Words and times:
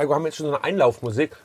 Falco, 0.00 0.14
haben 0.14 0.22
wir 0.22 0.28
jetzt 0.28 0.38
schon 0.38 0.46
so 0.46 0.54
eine 0.54 0.64
Einlaufmusik? 0.64 1.36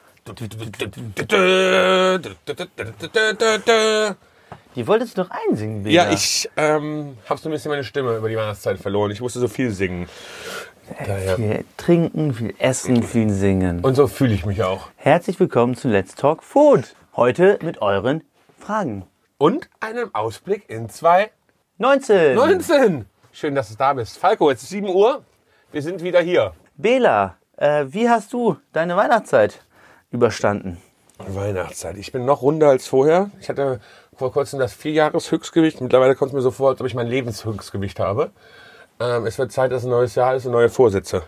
Die 4.75 4.88
wolltest 4.88 5.17
du 5.17 5.24
doch 5.24 5.29
einsingen, 5.29 5.83
Bela. 5.83 6.05
Ja, 6.05 6.13
ich 6.13 6.50
ähm, 6.55 7.18
habe 7.28 7.41
so 7.41 7.49
ein 7.49 7.52
bisschen 7.52 7.70
meine 7.70 7.83
Stimme 7.83 8.15
über 8.15 8.29
die 8.29 8.38
Weihnachtszeit 8.38 8.78
verloren. 8.79 9.12
Ich 9.12 9.20
musste 9.20 9.41
so 9.41 9.49
viel 9.49 9.71
singen. 9.71 10.07
Daher. 11.05 11.36
Viel 11.36 11.65
trinken, 11.76 12.33
viel 12.33 12.55
essen, 12.57 13.04
viel 13.04 13.29
singen. 13.29 13.81
Und 13.81 13.96
so 13.96 14.07
fühle 14.07 14.33
ich 14.33 14.46
mich 14.46 14.64
auch. 14.64 14.88
Herzlich 14.96 15.38
willkommen 15.38 15.76
zu 15.76 15.90
Let's 15.90 16.16
Talk 16.16 16.42
Food. 16.42 16.96
Heute 17.18 17.60
mit 17.62 17.82
euren 17.82 18.24
Fragen. 18.58 19.06
Und 19.38 19.70
einem 19.82 20.16
Ausblick 20.16 20.70
in 20.70 20.88
2019. 20.88 22.36
19. 22.36 23.06
Schön, 23.34 23.54
dass 23.54 23.68
du 23.68 23.76
da 23.76 23.92
bist. 23.92 24.18
Falco, 24.18 24.50
jetzt 24.50 24.64
ist 24.64 24.70
7 24.70 24.88
Uhr. 24.88 25.26
Wir 25.74 25.82
sind 25.82 26.02
wieder 26.02 26.22
hier. 26.22 26.54
Bela, 26.78 27.36
äh, 27.58 27.86
wie 27.88 28.10
hast 28.10 28.34
du 28.34 28.58
deine 28.74 28.96
Weihnachtszeit 28.98 29.62
überstanden? 30.12 30.82
Weihnachtszeit. 31.18 31.98
Ich 31.98 32.12
bin 32.12 32.26
noch 32.26 32.41
runder 32.41 32.70
als 32.70 32.88
vorher. 32.88 33.30
Ich 33.40 33.50
hatte 33.50 33.80
vor 34.16 34.32
kurzem 34.32 34.59
das 34.59 34.73
Vierjahres-Höchstgewicht. 34.73 35.82
Mittlerweile 35.82 36.16
kommt 36.16 36.30
es 36.30 36.36
mir 36.36 36.41
so 36.41 36.52
vor, 36.52 36.70
als 36.70 36.82
ob 36.82 36.88
ich 36.88 36.94
mein 36.94 37.08
Lebenshöchstgewicht 37.08 37.99
habe. 37.99 38.32
Ähm, 38.99 39.26
es 39.26 39.38
wird 39.38 39.52
Zeit, 39.52 39.72
dass 39.72 39.84
ein 39.84 39.90
neues 39.90 40.16
Jahr 40.16 40.36
ist 40.36 40.46
und 40.46 40.52
neue 40.52 40.70
Vorsätze 40.70 41.23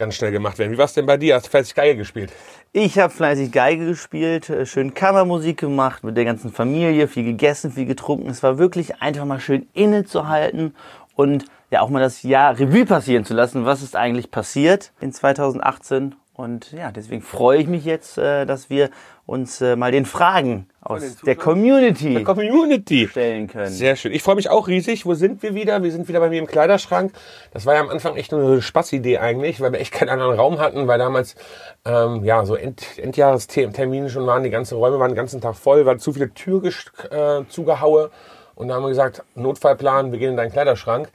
ganz 0.00 0.14
schnell 0.14 0.32
gemacht 0.32 0.58
werden. 0.58 0.72
Wie 0.72 0.78
war 0.78 0.86
es 0.86 0.94
denn 0.94 1.06
bei 1.06 1.18
dir? 1.18 1.34
Hast 1.34 1.46
du 1.46 1.50
fleißig 1.50 1.74
Geige 1.74 1.98
gespielt? 1.98 2.32
Ich 2.72 2.98
habe 2.98 3.12
fleißig 3.12 3.52
Geige 3.52 3.86
gespielt, 3.86 4.48
äh, 4.48 4.64
schön 4.64 4.94
Kammermusik 4.94 5.58
gemacht 5.58 6.04
mit 6.04 6.16
der 6.16 6.24
ganzen 6.24 6.50
Familie, 6.52 7.06
viel 7.06 7.24
gegessen, 7.24 7.70
viel 7.70 7.86
getrunken. 7.86 8.30
Es 8.30 8.42
war 8.42 8.58
wirklich 8.58 9.02
einfach 9.02 9.26
mal 9.26 9.40
schön 9.40 9.68
innezuhalten 9.74 10.74
und 11.16 11.44
ja 11.70 11.80
auch 11.80 11.88
mal 11.88 12.00
das 12.00 12.22
Jahr 12.22 12.58
Revue 12.58 12.84
passieren 12.84 13.24
zu 13.24 13.34
lassen. 13.34 13.64
Was 13.64 13.82
ist 13.82 13.96
eigentlich 13.96 14.30
passiert 14.30 14.92
in 15.00 15.12
2018? 15.12 16.14
Und 16.34 16.72
ja, 16.72 16.90
deswegen 16.90 17.20
freue 17.20 17.58
ich 17.58 17.66
mich 17.66 17.84
jetzt, 17.84 18.16
äh, 18.16 18.46
dass 18.46 18.70
wir 18.70 18.88
uns 19.26 19.60
äh, 19.60 19.76
mal 19.76 19.92
den 19.92 20.06
Fragen 20.06 20.66
aus 20.80 21.02
den 21.02 21.14
der? 21.26 21.36
Community 21.36 22.14
Der 22.14 22.24
Community. 22.24 23.06
stellen 23.08 23.46
können. 23.46 23.70
Sehr 23.70 23.94
schön. 23.94 24.10
Ich 24.12 24.22
freue 24.22 24.36
mich 24.36 24.48
auch 24.48 24.66
riesig. 24.66 25.04
Wo 25.04 25.12
sind 25.12 25.42
wir 25.42 25.54
wieder? 25.54 25.82
Wir 25.82 25.92
sind 25.92 26.08
wieder 26.08 26.18
bei 26.18 26.30
mir 26.30 26.38
im 26.38 26.46
Kleiderschrank. 26.46 27.12
Das 27.52 27.66
war 27.66 27.74
ja 27.74 27.80
am 27.82 27.90
Anfang 27.90 28.16
echt 28.16 28.32
nur 28.32 28.40
eine 28.42 28.62
Spaßidee 28.62 29.18
eigentlich, 29.18 29.60
weil 29.60 29.72
wir 29.72 29.80
echt 29.80 29.92
keinen 29.92 30.08
anderen 30.08 30.34
Raum 30.34 30.58
hatten, 30.58 30.88
weil 30.88 30.98
damals 30.98 31.36
ähm, 31.84 32.24
ja 32.24 32.46
so 32.46 32.54
End 32.56 32.98
Endjahrestermine 32.98 34.08
schon 34.08 34.26
waren. 34.26 34.42
Die 34.42 34.50
ganzen 34.50 34.78
Räume 34.78 34.98
waren 34.98 35.10
den 35.10 35.16
ganzen 35.16 35.42
Tag 35.42 35.56
voll, 35.56 35.84
war 35.84 35.98
zu 35.98 36.14
viele 36.14 36.32
Tür 36.32 36.64
äh, 36.64 37.44
zugehaue. 37.50 38.10
Und 38.54 38.68
da 38.68 38.74
haben 38.74 38.82
wir 38.82 38.88
gesagt, 38.88 39.22
Notfallplan, 39.34 40.10
wir 40.10 40.18
gehen 40.18 40.30
in 40.30 40.36
deinen 40.36 40.52
Kleiderschrank. 40.52 41.10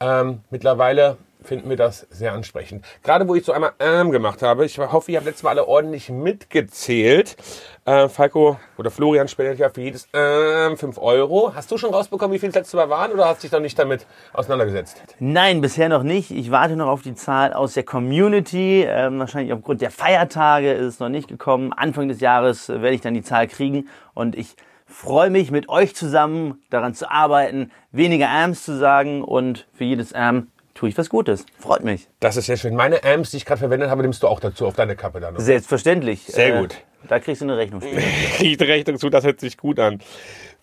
Ähm, 0.00 0.40
mittlerweile 0.50 1.16
finden 1.42 1.68
wir 1.70 1.76
das 1.76 2.06
sehr 2.10 2.32
ansprechend. 2.32 2.84
Gerade 3.02 3.26
wo 3.28 3.34
ich 3.34 3.44
so 3.44 3.52
einmal 3.52 3.72
ähm 3.78 4.10
gemacht 4.10 4.42
habe, 4.42 4.64
ich 4.64 4.78
hoffe, 4.78 5.12
ihr 5.12 5.18
habt 5.18 5.26
letztes 5.26 5.42
Mal 5.42 5.50
alle 5.50 5.66
ordentlich 5.66 6.10
mitgezählt. 6.10 7.36
Äh, 7.84 8.08
Falco 8.08 8.58
oder 8.76 8.90
Florian 8.90 9.28
spendet 9.28 9.58
ja 9.58 9.70
für 9.70 9.80
jedes 9.80 10.08
ähm 10.12 10.76
5 10.76 10.98
Euro. 10.98 11.54
Hast 11.54 11.70
du 11.70 11.78
schon 11.78 11.94
rausbekommen, 11.94 12.34
wie 12.34 12.38
viel 12.38 12.50
es 12.50 12.54
letztes 12.54 12.74
Mal 12.74 12.90
waren 12.90 13.12
oder 13.12 13.26
hast 13.26 13.42
dich 13.42 13.52
noch 13.52 13.60
nicht 13.60 13.78
damit 13.78 14.06
auseinandergesetzt? 14.32 15.02
Nein, 15.20 15.60
bisher 15.60 15.88
noch 15.88 16.02
nicht. 16.02 16.30
Ich 16.30 16.50
warte 16.50 16.76
noch 16.76 16.88
auf 16.88 17.02
die 17.02 17.14
Zahl 17.14 17.52
aus 17.52 17.74
der 17.74 17.84
Community. 17.84 18.84
Ähm, 18.86 19.18
wahrscheinlich 19.18 19.52
aufgrund 19.52 19.80
der 19.80 19.90
Feiertage 19.90 20.72
ist 20.72 20.86
es 20.86 21.00
noch 21.00 21.08
nicht 21.08 21.28
gekommen. 21.28 21.72
Anfang 21.72 22.08
des 22.08 22.20
Jahres 22.20 22.68
äh, 22.68 22.82
werde 22.82 22.94
ich 22.94 23.00
dann 23.00 23.14
die 23.14 23.22
Zahl 23.22 23.48
kriegen 23.48 23.88
und 24.12 24.36
ich 24.36 24.56
freue 24.88 25.30
mich 25.30 25.50
mit 25.50 25.68
euch 25.68 25.94
zusammen 25.94 26.62
daran 26.70 26.94
zu 26.94 27.10
arbeiten, 27.10 27.70
weniger 27.92 28.28
Ams 28.30 28.64
zu 28.64 28.76
sagen 28.76 29.22
und 29.22 29.66
für 29.74 29.84
jedes 29.84 30.12
Am 30.12 30.48
tue 30.74 30.88
ich 30.88 30.98
was 30.98 31.08
Gutes. 31.08 31.44
Freut 31.58 31.82
mich. 31.82 32.08
Das 32.20 32.36
ist 32.36 32.46
sehr 32.46 32.56
schön. 32.56 32.74
Meine 32.74 33.02
Amps, 33.04 33.32
die 33.32 33.38
ich 33.38 33.44
gerade 33.44 33.58
verwendet 33.58 33.90
habe, 33.90 34.02
nimmst 34.02 34.22
du 34.22 34.28
auch 34.28 34.40
dazu 34.40 34.66
auf 34.66 34.74
deine 34.74 34.94
Kappe 34.96 35.20
dann. 35.20 35.38
Selbstverständlich. 35.38 36.24
Sehr 36.24 36.60
gut. 36.60 36.76
Da 37.08 37.18
kriegst 37.18 37.42
du 37.42 37.46
eine 37.46 37.56
Rechnung 37.56 37.80
später. 37.80 38.00
Kriegt 38.36 38.62
Rechnung 38.62 38.98
zu, 38.98 39.10
das 39.10 39.24
hört 39.24 39.40
sich 39.40 39.56
gut 39.56 39.78
an. 39.78 40.00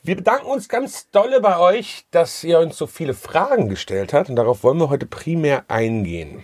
Wir 0.04 0.16
bedanken 0.16 0.48
uns 0.48 0.70
ganz 0.70 1.10
dolle 1.10 1.42
bei 1.42 1.60
euch, 1.60 2.05
dass 2.11 2.44
ihr 2.44 2.60
uns 2.60 2.78
so 2.78 2.88
viele 2.88 3.14
Fragen 3.14 3.67
gestellt 3.67 4.14
habt 4.14 4.30
und 4.30 4.36
darauf 4.36 4.64
wollen 4.64 4.78
wir 4.78 4.89
heute 4.89 5.05
primär 5.05 5.66
eingehen. 5.67 6.44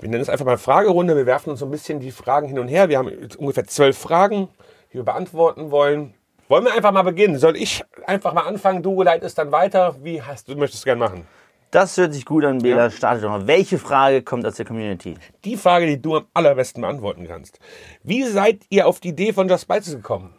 Wir 0.00 0.08
nennen 0.08 0.22
es 0.22 0.28
einfach 0.28 0.46
mal 0.46 0.58
Fragerunde. 0.58 1.16
Wir 1.16 1.26
werfen 1.26 1.50
uns 1.50 1.60
so 1.60 1.66
ein 1.66 1.70
bisschen 1.70 2.00
die 2.00 2.12
Fragen 2.12 2.48
hin 2.48 2.58
und 2.58 2.68
her. 2.68 2.88
Wir 2.88 2.98
haben 2.98 3.10
ungefähr 3.36 3.66
zwölf 3.66 3.98
Fragen, 3.98 4.48
die 4.92 4.96
wir 4.96 5.04
beantworten 5.04 5.70
wollen. 5.70 6.14
Wollen 6.52 6.66
wir 6.66 6.74
einfach 6.74 6.92
mal 6.92 7.00
beginnen? 7.00 7.38
Soll 7.38 7.56
ich 7.56 7.82
einfach 8.06 8.34
mal 8.34 8.42
anfangen? 8.42 8.82
Du 8.82 9.02
leitest 9.02 9.38
dann 9.38 9.52
weiter. 9.52 9.96
Wie 10.02 10.20
hast 10.20 10.48
du 10.48 10.54
möchtest 10.54 10.84
du 10.84 10.84
gern 10.84 10.98
machen? 10.98 11.26
Das 11.70 11.96
hört 11.96 12.12
sich 12.12 12.26
gut 12.26 12.44
an, 12.44 12.58
Bela. 12.58 12.90
Starte 12.90 13.22
doch 13.22 13.30
mal. 13.30 13.46
Welche 13.46 13.78
Frage 13.78 14.20
kommt 14.20 14.44
aus 14.44 14.56
der 14.56 14.66
Community? 14.66 15.14
Die 15.46 15.56
Frage, 15.56 15.86
die 15.86 16.02
du 16.02 16.16
am 16.16 16.26
allerbesten 16.34 16.82
beantworten 16.82 17.26
kannst. 17.26 17.58
Wie 18.02 18.24
seid 18.24 18.66
ihr 18.68 18.86
auf 18.86 19.00
die 19.00 19.08
Idee 19.08 19.32
von 19.32 19.48
Just 19.48 19.62
Spices 19.62 19.94
gekommen? 19.94 20.34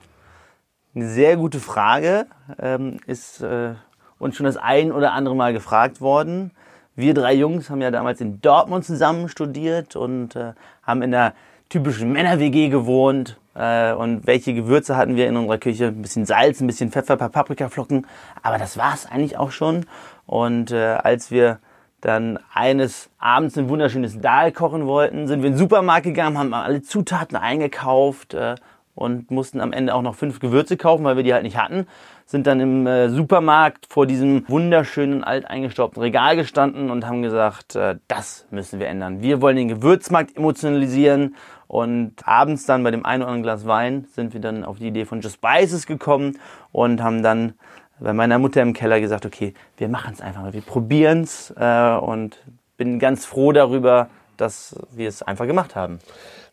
Eine 0.94 1.10
sehr 1.10 1.36
gute 1.36 1.60
Frage. 1.60 2.28
Ähm, 2.62 3.00
ist 3.08 3.42
äh, 3.42 3.74
uns 4.20 4.36
schon 4.36 4.46
das 4.46 4.58
ein 4.58 4.92
oder 4.92 5.14
andere 5.14 5.36
Mal 5.36 5.52
gefragt 5.52 6.00
worden. 6.00 6.52
Wir 6.96 7.16
drei 7.16 7.34
Jungs 7.34 7.72
haben 7.72 7.82
ja 7.82 7.90
damals 7.90 8.22
in 8.22 8.40
Dortmund 8.40 8.86
zusammen 8.86 9.30
studiert 9.30 9.96
und 9.96 10.36
äh, 10.36 10.54
haben 10.84 11.02
in 11.02 11.10
der 11.10 11.34
typischen 11.70 12.12
Männer-WG 12.12 12.70
gewohnt. 12.70 13.40
Äh, 13.56 13.94
und 13.94 14.26
welche 14.26 14.54
Gewürze 14.54 14.98
hatten 14.98 15.16
wir 15.16 15.28
in 15.28 15.38
unserer 15.38 15.58
Küche? 15.58 15.88
Ein 15.88 16.02
bisschen 16.02 16.26
Salz, 16.26 16.60
ein 16.62 16.68
bisschen 16.68 16.92
Pfeffer, 16.92 17.14
ein 17.14 17.20
paar 17.20 17.30
Paprikaflocken. 17.30 18.08
Aber 18.42 18.58
das 18.58 18.78
war 18.78 18.94
es 18.94 19.06
eigentlich 19.06 19.38
auch 19.38 19.52
schon. 19.52 19.86
Und 20.26 20.72
äh, 20.72 20.78
als 20.78 21.32
wir 21.32 21.60
dann 22.02 22.40
eines 22.54 23.10
Abends 23.18 23.58
ein 23.58 23.70
wunderschönes 23.70 24.20
Dahl 24.20 24.52
kochen 24.52 24.86
wollten, 24.86 25.28
sind 25.28 25.42
wir 25.42 25.48
in 25.48 25.54
den 25.54 25.60
Supermarkt 25.60 26.04
gegangen, 26.04 26.38
haben 26.38 26.54
alle 26.54 26.82
Zutaten 26.82 27.38
eingekauft 27.38 28.34
äh, 28.34 28.56
und 28.96 29.32
mussten 29.32 29.62
am 29.62 29.72
Ende 29.72 29.96
auch 29.96 30.02
noch 30.02 30.16
fünf 30.16 30.40
Gewürze 30.40 30.76
kaufen, 30.76 31.06
weil 31.06 31.16
wir 31.16 31.24
die 31.24 31.34
halt 31.34 31.44
nicht 31.44 31.58
hatten. 31.58 31.88
Sind 32.26 32.48
dann 32.48 32.60
im 32.60 32.88
äh, 32.88 33.10
Supermarkt 33.10 33.86
vor 33.90 34.08
diesem 34.08 34.46
wunderschönen 34.48 35.24
alteingestaubten 35.24 36.02
Regal 36.02 36.36
gestanden 36.36 36.90
und 36.90 37.06
haben 37.06 37.22
gesagt, 37.22 37.76
äh, 37.76 37.98
das 38.08 38.48
müssen 38.50 38.80
wir 38.80 38.88
ändern. 38.88 39.22
Wir 39.22 39.42
wollen 39.42 39.58
den 39.58 39.68
Gewürzmarkt 39.68 40.36
emotionalisieren 40.38 41.36
und 41.68 42.14
abends 42.24 42.66
dann 42.66 42.84
bei 42.84 42.92
dem 42.92 43.06
einen 43.06 43.24
oder 43.24 43.32
anderen 43.32 43.44
Glas 43.44 43.68
Wein 43.68 44.06
sind 44.14 44.34
wir 44.34 44.42
dann 44.42 44.64
auf 44.64 44.78
die 44.78 44.88
Idee 44.88 45.06
von 45.06 45.22
Just 45.22 45.36
Spices 45.36 45.86
gekommen 45.86 46.38
und 46.72 47.02
haben 47.02 47.24
dann 47.24 47.54
bei 48.00 48.14
meiner 48.14 48.40
Mutter 48.40 48.62
im 48.62 48.74
Keller 48.74 49.00
gesagt, 49.00 49.26
okay, 49.26 49.54
wir 49.78 49.88
machen 49.88 50.14
es 50.14 50.22
einfach 50.22 50.42
mal, 50.42 50.54
wir 50.54 50.62
probieren 50.62 51.22
es 51.22 51.54
äh, 51.58 51.96
und 51.96 52.38
bin 52.78 53.00
ganz 53.00 53.26
froh 53.26 53.52
darüber, 53.52 54.10
dass 54.38 54.76
wir 54.92 55.10
es 55.10 55.22
einfach 55.22 55.46
gemacht 55.48 55.76
haben. 55.76 56.00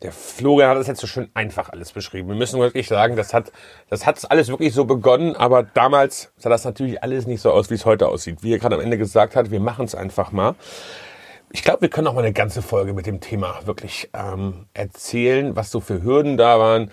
Der 0.02 0.12
Florian 0.12 0.70
hat 0.70 0.78
das 0.78 0.86
jetzt 0.86 1.00
so 1.00 1.06
schön 1.06 1.30
einfach 1.34 1.68
alles 1.70 1.92
beschrieben. 1.92 2.28
Wir 2.28 2.36
müssen 2.36 2.60
wirklich 2.60 2.88
sagen, 2.88 3.16
das 3.16 3.34
hat, 3.34 3.52
das 3.88 4.06
hat 4.06 4.30
alles 4.30 4.48
wirklich 4.48 4.72
so 4.72 4.84
begonnen, 4.84 5.36
aber 5.36 5.62
damals 5.62 6.32
sah 6.36 6.48
das 6.48 6.64
natürlich 6.64 7.02
alles 7.02 7.26
nicht 7.26 7.42
so 7.42 7.50
aus, 7.50 7.70
wie 7.70 7.74
es 7.74 7.84
heute 7.84 8.08
aussieht. 8.08 8.42
Wie 8.42 8.52
er 8.52 8.58
gerade 8.58 8.76
am 8.76 8.80
Ende 8.80 8.98
gesagt 8.98 9.36
hat, 9.36 9.50
wir 9.50 9.60
machen 9.60 9.84
es 9.84 9.94
einfach 9.94 10.32
mal. 10.32 10.54
Ich 11.52 11.62
glaube, 11.64 11.82
wir 11.82 11.90
können 11.90 12.06
auch 12.06 12.14
mal 12.14 12.22
eine 12.22 12.32
ganze 12.32 12.62
Folge 12.62 12.92
mit 12.92 13.06
dem 13.06 13.20
Thema 13.20 13.66
wirklich 13.66 14.08
ähm, 14.14 14.66
erzählen, 14.72 15.56
was 15.56 15.70
so 15.70 15.80
für 15.80 16.02
Hürden 16.02 16.36
da 16.36 16.60
waren, 16.60 16.92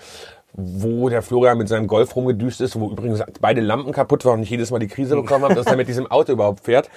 wo 0.59 1.07
der 1.07 1.21
Florian 1.21 1.59
mit 1.59 1.67
seinem 1.67 1.85
Golf 1.85 2.15
rumgedüst 2.15 2.61
ist, 2.61 2.79
wo 2.79 2.89
übrigens 2.89 3.23
beide 3.39 3.61
Lampen 3.61 3.93
kaputt 3.93 4.25
waren 4.25 4.39
und 4.39 4.43
ich 4.43 4.49
jedes 4.49 4.71
Mal 4.71 4.79
die 4.79 4.87
Krise 4.87 5.15
bekommen 5.15 5.43
habe, 5.43 5.53
dass 5.53 5.67
er 5.67 5.75
mit 5.77 5.87
diesem 5.87 6.07
Auto 6.07 6.31
überhaupt 6.31 6.65
fährt. 6.65 6.89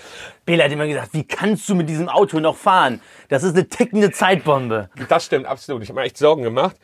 Bela 0.47 0.65
hat 0.65 0.73
immer 0.73 0.87
gesagt, 0.87 1.11
wie 1.13 1.25
kannst 1.25 1.69
du 1.69 1.75
mit 1.75 1.87
diesem 1.87 2.09
Auto 2.09 2.41
noch 2.41 2.57
fahren? 2.57 3.01
Das 3.29 3.43
ist 3.43 3.55
eine 3.55 3.69
tickende 3.69 4.13
Zeitbombe. 4.13 4.89
Das 5.11 5.27
stimmt, 5.27 5.45
absolut. 5.45 5.83
Ich 5.83 5.91
habe 5.91 6.01
mir 6.01 6.07
echt 6.07 6.17
Sorgen 6.17 6.43
gemacht. 6.43 6.75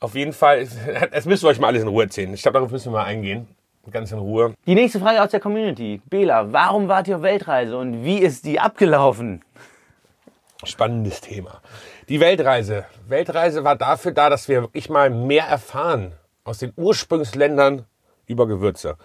Auf 0.00 0.14
jeden 0.14 0.32
Fall, 0.32 0.66
das 1.12 1.26
müsst 1.26 1.44
ihr 1.44 1.48
euch 1.48 1.60
mal 1.60 1.68
alles 1.68 1.82
in 1.82 1.88
Ruhe 1.88 2.04
erzählen. 2.04 2.32
Ich 2.32 2.40
glaube, 2.40 2.54
darauf 2.54 2.70
müssen 2.70 2.92
wir 2.92 2.98
mal 2.98 3.04
eingehen. 3.04 3.46
Ganz 3.90 4.10
in 4.10 4.18
Ruhe. 4.18 4.54
Die 4.66 4.74
nächste 4.74 4.98
Frage 4.98 5.22
aus 5.22 5.30
der 5.30 5.40
Community. 5.40 6.00
Bela, 6.06 6.50
warum 6.50 6.88
wart 6.88 7.08
ihr 7.08 7.16
auf 7.16 7.22
Weltreise 7.22 7.76
und 7.76 8.04
wie 8.04 8.18
ist 8.18 8.46
die 8.46 8.58
abgelaufen? 8.58 9.42
Spannendes 10.64 11.20
Thema. 11.20 11.60
Die 12.08 12.20
Weltreise. 12.20 12.84
Weltreise 13.08 13.64
war 13.64 13.74
dafür 13.74 14.12
da, 14.12 14.30
dass 14.30 14.48
wir 14.48 14.62
wirklich 14.62 14.88
mal 14.88 15.10
mehr 15.10 15.42
erfahren 15.42 16.12
aus 16.44 16.58
den 16.58 16.72
Ursprungsländern 16.76 17.84
über 18.28 18.46
Gewürze. 18.46 18.96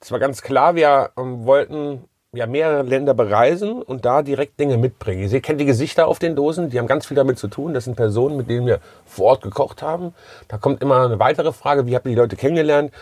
Es 0.00 0.10
war 0.10 0.18
ganz 0.18 0.42
klar, 0.42 0.74
wir 0.74 1.10
ähm, 1.16 1.44
wollten 1.44 2.08
ja 2.32 2.48
mehrere 2.48 2.82
Länder 2.82 3.14
bereisen 3.14 3.80
und 3.80 4.04
da 4.04 4.22
direkt 4.22 4.58
Dinge 4.58 4.78
mitbringen. 4.78 5.30
Ihr 5.30 5.40
kennt 5.40 5.60
die 5.60 5.64
Gesichter 5.64 6.08
auf 6.08 6.18
den 6.18 6.34
Dosen, 6.34 6.70
die 6.70 6.80
haben 6.80 6.88
ganz 6.88 7.06
viel 7.06 7.14
damit 7.14 7.38
zu 7.38 7.46
tun. 7.46 7.72
Das 7.72 7.84
sind 7.84 7.94
Personen, 7.94 8.36
mit 8.36 8.50
denen 8.50 8.66
wir 8.66 8.80
vor 9.04 9.26
Ort 9.26 9.42
gekocht 9.42 9.80
haben. 9.80 10.12
Da 10.48 10.58
kommt 10.58 10.82
immer 10.82 11.04
eine 11.04 11.20
weitere 11.20 11.52
Frage, 11.52 11.86
wie 11.86 11.94
habt 11.94 12.06
ihr 12.06 12.10
die 12.10 12.18
Leute 12.18 12.34
kennengelernt? 12.34 12.92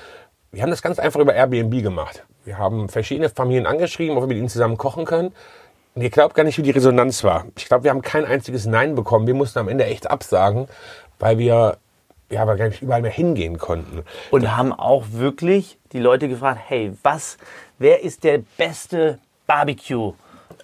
Wir 0.53 0.61
haben 0.61 0.71
das 0.71 0.83
ganz 0.83 0.99
einfach 0.99 1.21
über 1.21 1.35
Airbnb 1.35 1.83
gemacht. 1.83 2.27
Wir 2.45 2.59
haben 2.59 2.91
verschiedene 2.91 3.31
Familien 3.31 3.67
angeschrieben, 3.67 4.19
ob 4.19 4.25
wir 4.25 4.29
mit 4.29 4.37
ihnen 4.37 4.51
zusammen 4.51 4.77
kochen 4.77 5.07
können. 5.07 5.33
Und 5.95 6.03
ihr 6.03 6.11
glaubt 6.11 6.35
gar 6.35 6.45
nicht, 6.45 6.59
wie 6.59 6.63
die 6.63 6.71
Resonanz 6.71 7.25
war. 7.25 7.47
Ich 7.57 7.67
glaube, 7.67 7.85
wir 7.85 7.91
haben 7.91 8.03
kein 8.03 8.25
einziges 8.25 8.67
Nein 8.67 8.95
bekommen. 8.95 9.27
Wir 9.27 9.35
mussten 9.35 9.59
am 9.59 9.69
Ende 9.69 9.85
echt 9.85 10.11
absagen, 10.11 10.69
weil 11.19 11.39
wir 11.39 11.79
ja, 12.31 12.43
aber 12.43 12.57
gar 12.57 12.69
nicht 12.69 12.83
überall 12.83 13.01
mehr 13.03 13.11
hingehen 13.11 13.57
konnten. 13.59 14.05
Und 14.31 14.55
haben 14.57 14.73
auch 14.73 15.05
wirklich 15.13 15.79
die 15.93 15.99
Leute 15.99 16.29
gefragt, 16.29 16.61
hey, 16.67 16.93
was, 17.03 17.39
wer 17.79 18.03
ist 18.03 18.23
der 18.23 18.41
beste 18.59 19.19
Barbecue? 19.47 20.13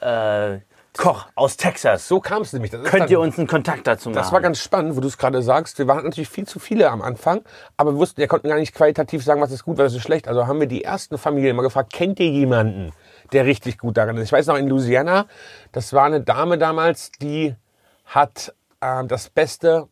Äh, 0.00 0.59
Koch 0.97 1.27
aus 1.35 1.56
Texas. 1.56 2.06
So 2.06 2.20
kam 2.20 2.43
es 2.43 2.53
nämlich. 2.53 2.70
Das 2.70 2.82
Könnt 2.85 3.05
dann- 3.05 3.09
ihr 3.11 3.19
uns 3.19 3.37
einen 3.38 3.49
Kontakt 3.49 3.87
dazu 3.87 4.11
machen? 4.11 4.17
Das 4.19 4.31
war 4.31 4.41
ganz 4.41 4.59
spannend, 4.61 4.94
wo 4.94 5.00
du 5.00 5.09
es 5.09 5.19
gerade 5.19 5.43
sagst. 5.43 5.79
Wir 5.79 5.88
waren 5.88 6.05
natürlich 6.05 6.29
viel 6.29 6.47
zu 6.47 6.61
viele 6.61 6.88
am 6.91 7.03
Anfang, 7.03 7.41
aber 7.77 7.93
wir 7.94 7.99
wussten, 7.99 8.19
wir 8.19 8.29
konnten 8.29 8.49
gar 8.49 8.59
nicht 8.59 8.75
qualitativ 8.75 9.25
sagen, 9.25 9.41
was 9.41 9.50
ist 9.50 9.65
gut, 9.65 9.79
was 9.79 9.93
ist 9.94 10.03
schlecht. 10.03 10.29
Also 10.29 10.47
haben 10.47 10.61
wir 10.61 10.69
die 10.69 10.85
ersten 10.85 11.19
Familien 11.19 11.50
immer 11.53 11.62
gefragt, 11.65 11.93
kennt 11.93 12.20
ihr 12.20 12.29
jemanden, 12.29 12.93
der 13.32 13.47
richtig 13.47 13.79
gut 13.79 13.97
darin 13.97 14.17
ist? 14.17 14.26
Ich 14.26 14.32
weiß 14.32 14.47
noch, 14.47 14.56
in 14.56 14.69
Louisiana, 14.69 15.26
das 15.73 15.93
war 15.93 16.05
eine 16.05 16.21
Dame 16.21 16.59
damals, 16.59 17.11
die 17.12 17.56
hat 18.05 18.55
ähm, 18.81 19.09
das 19.09 19.31
beste 19.31 19.88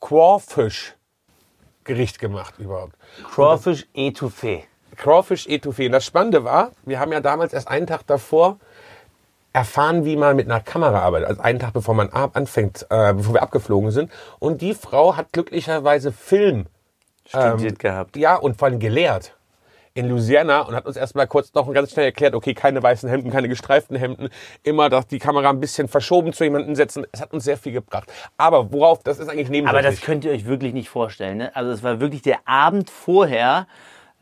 Crawfish-Gericht 0.00 2.18
gemacht 2.18 2.54
überhaupt. 2.58 2.94
Crawfish 3.34 3.86
Etouffee. 3.94 4.64
Crawfish 4.96 5.46
Etouffee. 5.46 5.86
Und 5.86 5.92
das 5.92 6.04
Spannende 6.04 6.44
war, 6.44 6.72
wir 6.84 7.00
haben 7.00 7.12
ja 7.12 7.20
damals 7.20 7.52
erst 7.52 7.68
einen 7.68 7.86
Tag 7.86 8.06
davor 8.06 8.58
erfahren, 9.52 10.04
wie 10.04 10.16
man 10.16 10.36
mit 10.36 10.50
einer 10.50 10.60
Kamera 10.60 11.00
arbeitet. 11.00 11.28
Also 11.28 11.40
einen 11.40 11.58
Tag 11.58 11.72
bevor 11.72 11.94
man 11.94 12.10
anfängt, 12.10 12.86
äh, 12.90 13.14
bevor 13.14 13.34
wir 13.34 13.42
abgeflogen 13.42 13.90
sind. 13.90 14.10
Und 14.38 14.60
die 14.60 14.74
Frau 14.74 15.16
hat 15.16 15.32
glücklicherweise 15.32 16.12
Film 16.12 16.66
Studiert 17.26 17.78
gehabt. 17.78 18.16
ja, 18.16 18.36
und 18.36 18.56
vor 18.56 18.68
allem 18.68 18.78
gelehrt 18.78 19.35
in 19.96 20.08
Louisiana 20.08 20.60
und 20.60 20.74
hat 20.74 20.86
uns 20.86 20.96
erstmal 20.96 21.26
kurz 21.26 21.54
noch 21.54 21.72
ganz 21.72 21.92
schnell 21.92 22.04
erklärt, 22.04 22.34
okay, 22.34 22.52
keine 22.52 22.82
weißen 22.82 23.08
Hemden, 23.08 23.30
keine 23.30 23.48
gestreiften 23.48 23.96
Hemden, 23.96 24.28
immer 24.62 24.90
dass 24.90 25.06
die 25.06 25.18
Kamera 25.18 25.48
ein 25.48 25.58
bisschen 25.58 25.88
verschoben 25.88 26.34
zu 26.34 26.44
jemandem 26.44 26.74
setzen. 26.74 27.06
Es 27.12 27.20
hat 27.22 27.32
uns 27.32 27.44
sehr 27.44 27.56
viel 27.56 27.72
gebracht. 27.72 28.12
Aber 28.36 28.72
worauf, 28.72 29.02
das 29.02 29.18
ist 29.18 29.28
eigentlich 29.28 29.46
Aber 29.46 29.52
nebensächlich. 29.52 29.94
das 29.94 30.00
könnt 30.02 30.24
ihr 30.26 30.32
euch 30.32 30.44
wirklich 30.44 30.74
nicht 30.74 30.90
vorstellen. 30.90 31.38
Ne? 31.38 31.56
Also 31.56 31.70
es 31.70 31.82
war 31.82 31.98
wirklich 31.98 32.20
der 32.20 32.46
Abend 32.46 32.90
vorher. 32.90 33.66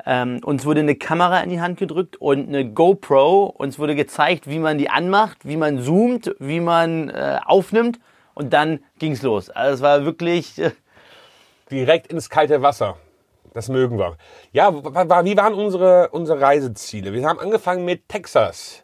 Ähm, 0.06 0.41
uns 0.44 0.65
wurde 0.65 0.81
eine 0.81 0.94
Kamera 0.94 1.41
in 1.41 1.50
die 1.50 1.61
Hand 1.61 1.79
gedrückt 1.79 2.17
und 2.17 2.49
eine 2.49 2.71
GoPro. 2.71 3.47
Uns 3.47 3.79
wurde 3.79 3.97
gezeigt, 3.97 4.49
wie 4.49 4.61
man 4.61 4.79
die 4.79 4.91
anmacht, 4.91 5.38
wie 5.43 5.56
man 5.56 5.82
zoomt, 5.82 6.35
wie 6.38 6.61
man 6.61 7.11
äh, 7.11 7.38
aufnimmt. 7.44 7.99
Und 8.35 8.53
dann 8.53 8.81
ging's 8.99 9.23
los. 9.23 9.50
Also 9.50 9.75
es 9.75 9.81
war 9.82 10.05
wirklich... 10.05 10.59
Äh, 10.59 10.71
direkt 11.71 12.09
ins 12.09 12.29
kalte 12.29 12.62
Wasser. 12.62 12.97
Das 13.55 13.69
mögen 13.69 13.99
wir. 13.99 14.17
Ja, 14.51 14.75
wie 14.75 15.37
waren 15.37 15.55
unsere, 15.55 16.09
unsere 16.11 16.41
Reiseziele? 16.41 17.12
Wir 17.12 17.25
haben 17.27 17.39
angefangen 17.39 17.85
mit 17.85 18.09
Texas. 18.09 18.83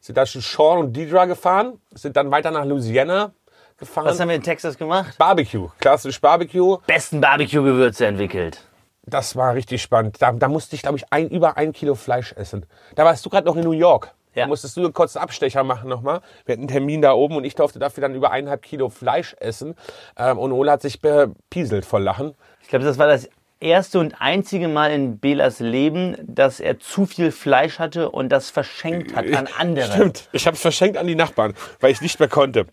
Sind 0.00 0.18
da 0.18 0.26
schon 0.26 0.42
Sean 0.42 0.78
und 0.78 0.96
Deidre 0.96 1.26
gefahren, 1.26 1.80
sind 1.94 2.16
dann 2.16 2.30
weiter 2.30 2.50
nach 2.50 2.66
Louisiana 2.66 3.32
gefahren. 3.78 4.04
was 4.04 4.20
haben 4.20 4.28
wir 4.28 4.36
in 4.36 4.42
Texas 4.42 4.76
gemacht? 4.76 5.16
Barbecue, 5.16 5.68
klassisch 5.78 6.20
Barbecue. 6.20 6.76
Besten 6.86 7.22
Barbecue-Gewürze 7.22 8.06
entwickelt. 8.06 8.62
Das 9.04 9.34
war 9.34 9.54
richtig 9.54 9.80
spannend. 9.80 10.20
Da, 10.20 10.30
da 10.32 10.48
musste 10.48 10.76
ich, 10.76 10.82
glaube 10.82 10.98
ich, 10.98 11.04
ein, 11.10 11.30
über 11.30 11.56
ein 11.56 11.72
Kilo 11.72 11.94
Fleisch 11.94 12.34
essen. 12.34 12.66
Da 12.94 13.06
warst 13.06 13.24
du 13.24 13.30
gerade 13.30 13.46
noch 13.46 13.56
in 13.56 13.64
New 13.64 13.72
York. 13.72 14.14
Ja. 14.34 14.44
Da 14.44 14.48
musstest 14.48 14.76
du 14.76 14.82
einen 14.82 14.92
kurzen 14.92 15.18
Abstecher 15.18 15.64
machen 15.64 15.88
nochmal. 15.88 16.20
Wir 16.44 16.52
hatten 16.52 16.62
einen 16.62 16.68
Termin 16.68 17.00
da 17.00 17.12
oben 17.12 17.36
und 17.36 17.44
ich 17.44 17.54
durfte 17.54 17.78
dafür 17.78 18.02
dann 18.02 18.14
über 18.14 18.30
eineinhalb 18.30 18.62
Kilo 18.62 18.90
Fleisch 18.90 19.34
essen. 19.40 19.74
Ähm, 20.18 20.38
und 20.38 20.52
Ola 20.52 20.72
hat 20.72 20.82
sich 20.82 21.00
bepieselt 21.00 21.86
vor 21.86 22.00
Lachen. 22.00 22.34
Ich 22.60 22.68
glaube, 22.68 22.84
das 22.84 22.98
war 22.98 23.06
das 23.06 23.28
erste 23.62 23.98
und 23.98 24.20
einzige 24.20 24.68
Mal 24.68 24.90
in 24.92 25.18
Belas 25.18 25.60
Leben, 25.60 26.16
dass 26.22 26.60
er 26.60 26.78
zu 26.78 27.06
viel 27.06 27.30
Fleisch 27.30 27.78
hatte 27.78 28.10
und 28.10 28.28
das 28.30 28.50
verschenkt 28.50 29.14
hat 29.16 29.26
an 29.34 29.48
andere. 29.58 29.90
Stimmt. 29.92 30.28
Ich 30.32 30.46
habe 30.46 30.54
es 30.56 30.60
verschenkt 30.62 30.96
an 30.96 31.06
die 31.06 31.14
Nachbarn, 31.14 31.54
weil 31.80 31.92
ich 31.92 32.00
nicht 32.00 32.18
mehr 32.20 32.28
konnte. 32.28 32.66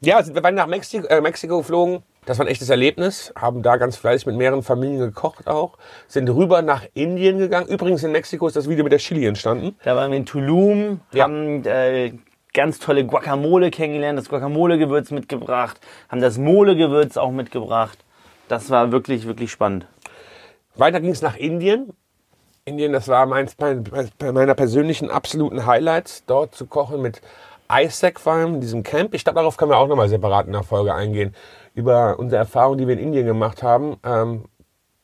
Ja, 0.00 0.22
sind 0.22 0.34
wir 0.34 0.42
waren 0.42 0.54
nach 0.54 0.66
Mexiko, 0.66 1.06
äh, 1.08 1.20
Mexiko 1.20 1.58
geflogen. 1.58 2.02
Das 2.26 2.38
war 2.38 2.46
ein 2.46 2.48
echtes 2.48 2.70
Erlebnis. 2.70 3.32
Haben 3.36 3.62
da 3.62 3.76
ganz 3.76 3.96
fleißig 3.96 4.26
mit 4.26 4.36
mehreren 4.36 4.62
Familien 4.62 5.00
gekocht 5.00 5.46
auch. 5.46 5.76
Sind 6.06 6.28
rüber 6.30 6.62
nach 6.62 6.84
Indien 6.94 7.38
gegangen. 7.38 7.66
Übrigens 7.68 8.02
in 8.02 8.12
Mexiko 8.12 8.46
ist 8.46 8.56
das 8.56 8.68
Video 8.68 8.84
mit 8.84 8.92
der 8.92 9.00
Chili 9.00 9.26
entstanden. 9.26 9.76
Da 9.84 9.96
waren 9.96 10.10
wir 10.10 10.18
in 10.18 10.26
Tulum, 10.26 11.00
Ja. 11.12 11.24
haben 11.24 11.64
äh, 11.66 12.12
ganz 12.54 12.78
tolle 12.78 13.04
Guacamole 13.04 13.70
kennengelernt, 13.70 14.18
das 14.18 14.28
Guacamole-Gewürz 14.28 15.10
mitgebracht, 15.10 15.80
haben 16.08 16.20
das 16.20 16.38
Mole-Gewürz 16.38 17.16
auch 17.16 17.32
mitgebracht. 17.32 17.98
Das 18.48 18.70
war 18.70 18.92
wirklich, 18.92 19.26
wirklich 19.26 19.50
spannend. 19.50 19.86
Weiter 20.76 21.00
ging 21.00 21.10
es 21.10 21.22
nach 21.22 21.36
Indien. 21.36 21.92
Indien, 22.64 22.92
das 22.92 23.08
war 23.08 23.26
meins, 23.26 23.56
mein, 23.58 23.84
bei 24.18 24.32
meiner 24.32 24.54
persönlichen 24.54 25.10
absoluten 25.10 25.66
Highlights, 25.66 26.24
dort 26.26 26.54
zu 26.54 26.66
kochen 26.66 27.02
mit 27.02 27.20
Isaac 27.70 28.18
vor 28.18 28.34
allem, 28.34 28.54
in 28.54 28.60
diesem 28.60 28.82
Camp. 28.82 29.14
Ich 29.14 29.24
glaube, 29.24 29.38
darauf 29.38 29.56
können 29.56 29.70
wir 29.70 29.78
auch 29.78 29.88
nochmal 29.88 30.08
separat 30.08 30.46
in 30.46 30.52
der 30.52 30.62
Folge 30.62 30.94
eingehen, 30.94 31.34
über 31.74 32.18
unsere 32.18 32.40
Erfahrungen, 32.40 32.78
die 32.78 32.86
wir 32.86 32.94
in 32.94 33.00
Indien 33.00 33.26
gemacht 33.26 33.62
haben. 33.62 33.96
Ähm, 34.04 34.44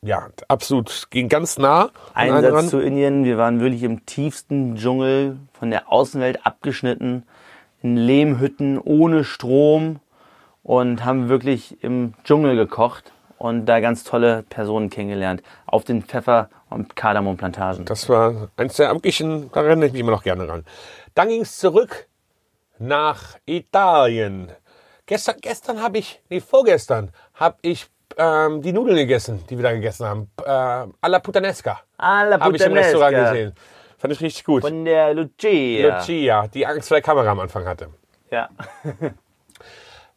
ja, 0.03 0.29
absolut, 0.47 1.07
ging 1.11 1.29
ganz 1.29 1.59
nah 1.59 1.91
Ein 2.15 2.41
Satz 2.41 2.69
zu 2.69 2.79
Indien, 2.79 3.23
wir 3.23 3.37
waren 3.37 3.59
wirklich 3.59 3.83
im 3.83 4.05
tiefsten 4.07 4.75
Dschungel, 4.75 5.37
von 5.53 5.69
der 5.69 5.91
Außenwelt 5.91 6.45
abgeschnitten, 6.45 7.23
in 7.83 7.97
Lehmhütten, 7.97 8.79
ohne 8.79 9.23
Strom 9.23 9.99
und 10.63 11.05
haben 11.05 11.29
wirklich 11.29 11.83
im 11.83 12.15
Dschungel 12.23 12.55
gekocht 12.55 13.11
und 13.41 13.65
da 13.65 13.79
ganz 13.79 14.03
tolle 14.03 14.43
Personen 14.43 14.91
kennengelernt 14.91 15.41
auf 15.65 15.83
den 15.83 16.03
Pfeffer- 16.03 16.49
und 16.69 16.95
Kardamomplantagen. 16.95 17.85
Das 17.85 18.07
war 18.07 18.49
eins 18.55 18.75
der 18.75 18.91
wirklichen, 18.91 19.49
da 19.51 19.63
erinnere 19.63 19.87
ich 19.87 19.93
mich 19.93 20.01
immer 20.01 20.11
noch 20.11 20.21
gerne 20.21 20.47
ran. 20.47 20.63
Dann 21.15 21.29
ging 21.29 21.41
es 21.41 21.57
zurück 21.57 22.07
nach 22.77 23.37
Italien. 23.47 24.51
Gestern, 25.07 25.37
gestern 25.41 25.81
habe 25.81 25.97
ich, 25.97 26.21
nee, 26.29 26.39
vorgestern 26.39 27.09
habe 27.33 27.57
ich 27.63 27.87
ähm, 28.15 28.61
die 28.61 28.73
Nudeln 28.73 28.97
gegessen, 28.97 29.43
die 29.49 29.57
wir 29.57 29.63
da 29.63 29.73
gegessen 29.73 30.05
haben. 30.05 30.29
Äh, 30.45 30.93
alla 31.01 31.19
Puttanesca. 31.19 31.81
Alla 31.97 32.39
Habe 32.39 32.55
ich 32.55 32.61
im. 32.61 32.73
Restaurant 32.73 33.15
gesehen. 33.15 33.55
Fand 33.97 34.13
ich 34.13 34.21
richtig 34.21 34.43
gut. 34.43 34.61
Von 34.61 34.85
der 34.85 35.15
Lucia. 35.15 35.97
Lucia, 35.97 36.47
die 36.47 36.67
Angst 36.67 36.89
vor 36.89 36.95
der 36.95 37.01
Kamera 37.01 37.31
am 37.31 37.39
Anfang 37.39 37.65
hatte. 37.65 37.89
Ja. 38.29 38.49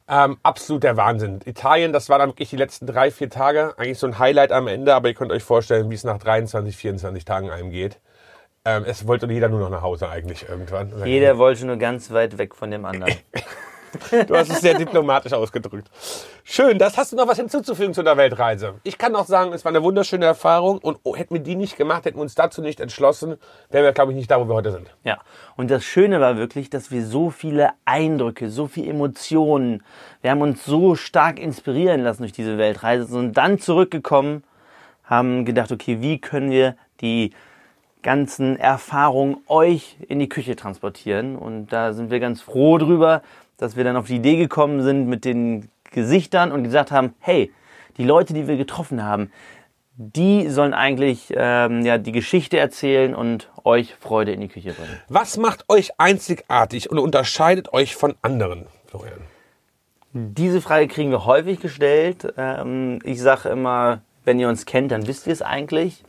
Ähm, 0.07 0.37
absolut 0.43 0.83
der 0.83 0.97
Wahnsinn. 0.97 1.41
Italien, 1.47 1.93
das 1.93 2.09
war 2.09 2.19
dann 2.19 2.31
wirklich 2.31 2.51
die 2.51 2.57
letzten 2.57 2.87
drei, 2.87 3.11
vier 3.11 3.31
Tage. 3.31 3.75
Eigentlich 3.79 3.99
so 3.99 4.07
ein 4.07 4.19
Highlight 4.19 4.53
am 4.53 4.69
Ende, 4.69 4.95
aber 4.95 5.09
ihr 5.09 5.15
könnt 5.15 5.33
euch 5.33 5.43
vorstellen, 5.43 5.91
wie 5.91 5.95
es 5.95 6.05
nach 6.05 6.19
23, 6.19 6.77
24 6.77 7.25
Tagen 7.25 7.51
einem 7.51 7.71
geht. 7.71 8.01
Ähm, 8.67 8.85
es 8.87 9.07
wollte 9.07 9.27
jeder 9.27 9.49
nur 9.49 9.61
noch 9.61 9.71
nach 9.71 9.83
Hause 9.83 10.09
eigentlich 10.09 10.49
irgendwann. 10.49 10.93
Jeder 11.05 11.39
wollte 11.39 11.67
nur 11.67 11.77
ganz 11.77 12.11
weit 12.11 12.39
weg 12.39 12.55
von 12.55 12.71
dem 12.71 12.85
anderen. 12.85 13.15
Du 14.27 14.37
hast 14.37 14.51
es 14.51 14.61
sehr 14.61 14.75
diplomatisch 14.75 15.33
ausgedrückt. 15.33 15.91
Schön, 16.45 16.79
das 16.79 16.97
hast 16.97 17.13
du 17.13 17.17
noch 17.17 17.27
was 17.27 17.39
hinzuzufügen 17.39 17.95
zu 17.95 18.03
der 18.03 18.17
Weltreise. 18.17 18.75
Ich 18.83 18.99
kann 18.99 19.13
noch 19.13 19.27
sagen, 19.27 19.53
es 19.53 19.65
war 19.65 19.71
eine 19.71 19.83
wunderschöne 19.83 20.25
Erfahrung 20.25 20.79
und 20.79 20.99
oh, 21.03 21.17
hätten 21.17 21.35
wir 21.35 21.43
die 21.43 21.57
nicht 21.57 21.77
gemacht, 21.77 22.05
hätten 22.05 22.19
wir 22.19 22.23
uns 22.23 22.35
dazu 22.35 22.63
nicht 22.63 22.81
entschlossen, 22.81 23.37
wären 23.71 23.85
wir, 23.85 23.93
glaube 23.93 24.13
ich, 24.13 24.17
nicht 24.17 24.31
da, 24.31 24.41
wo 24.41 24.49
wir 24.49 24.55
heute 24.55 24.73
sind. 24.73 24.89
Ja, 25.05 25.19
und 25.57 25.71
das 25.71 25.85
Schöne 25.85 26.21
war 26.21 26.37
wirklich, 26.37 26.71
dass 26.71 26.91
wir 26.91 27.05
so 27.05 27.31
viele 27.31 27.71
Eindrücke, 27.85 28.51
so 28.51 28.67
viele 28.67 28.91
Emotionen, 28.91 29.83
wir 30.23 30.31
haben 30.31 30.43
uns 30.43 30.65
so 30.65 30.95
stark 30.95 31.39
inspirieren 31.39 32.03
lassen 32.03 32.23
durch 32.23 32.33
diese 32.33 32.59
Weltreise, 32.59 33.07
sind 33.07 33.37
dann 33.37 33.59
zurückgekommen, 33.59 34.45
haben 35.05 35.45
gedacht, 35.45 35.71
okay, 35.71 36.01
wie 36.01 36.21
können 36.21 36.51
wir 36.51 36.77
die 37.01 37.33
ganzen 38.05 38.57
Erfahrungen 38.57 39.39
euch 39.49 39.97
in 40.07 40.21
die 40.21 40.29
Küche 40.29 40.55
transportieren? 40.55 41.35
Und 41.37 41.73
da 41.73 41.93
sind 41.93 42.13
wir 42.13 42.21
ganz 42.21 42.41
froh 42.41 42.79
drüber, 42.79 43.23
dass 43.57 43.77
wir 43.77 43.83
dann 43.83 43.97
auf 43.97 44.07
die 44.07 44.17
Idee 44.17 44.37
gekommen 44.37 44.83
sind 44.83 45.09
mit 45.09 45.25
den 45.25 45.69
Gesichtern 45.91 46.53
und 46.53 46.63
gesagt 46.63 46.93
haben, 46.93 47.15
hey, 47.19 47.53
die 47.97 48.05
Leute, 48.05 48.35
die 48.35 48.47
wir 48.47 48.57
getroffen 48.57 49.03
haben, 49.03 49.33
die 49.97 50.49
sollen 50.49 50.75
eigentlich 50.75 51.33
ähm, 51.37 51.85
ja, 51.85 51.99
die 51.99 52.13
Geschichte 52.13 52.59
erzählen 52.59 53.15
und 53.15 53.51
euch 53.63 53.95
Freude 53.95 54.33
in 54.33 54.41
die 54.41 54.49
Küche 54.49 54.73
bringen. 54.73 55.01
Was 55.09 55.37
macht 55.37 55.69
euch 55.69 55.99
einzigartig 55.99 56.91
und 56.91 56.99
unterscheidet 56.99 57.73
euch 57.73 57.95
von 57.95 58.15
anderen, 58.23 58.67
Florian? 58.87 59.21
Diese 60.13 60.61
Frage 60.61 60.89
kriegen 60.89 61.11
wir 61.11 61.25
häufig 61.25 61.61
gestellt. 61.61 62.33
Ähm, 62.37 62.99
ich 63.05 63.21
sage 63.21 63.49
immer, 63.49 64.03
wenn 64.25 64.41
ihr 64.41 64.49
uns 64.49 64.67
kennt, 64.67 64.91
dann 64.91 65.07
wisst 65.07 65.27
ihr 65.27 65.33
es 65.33 65.43
eigentlich. 65.43 66.05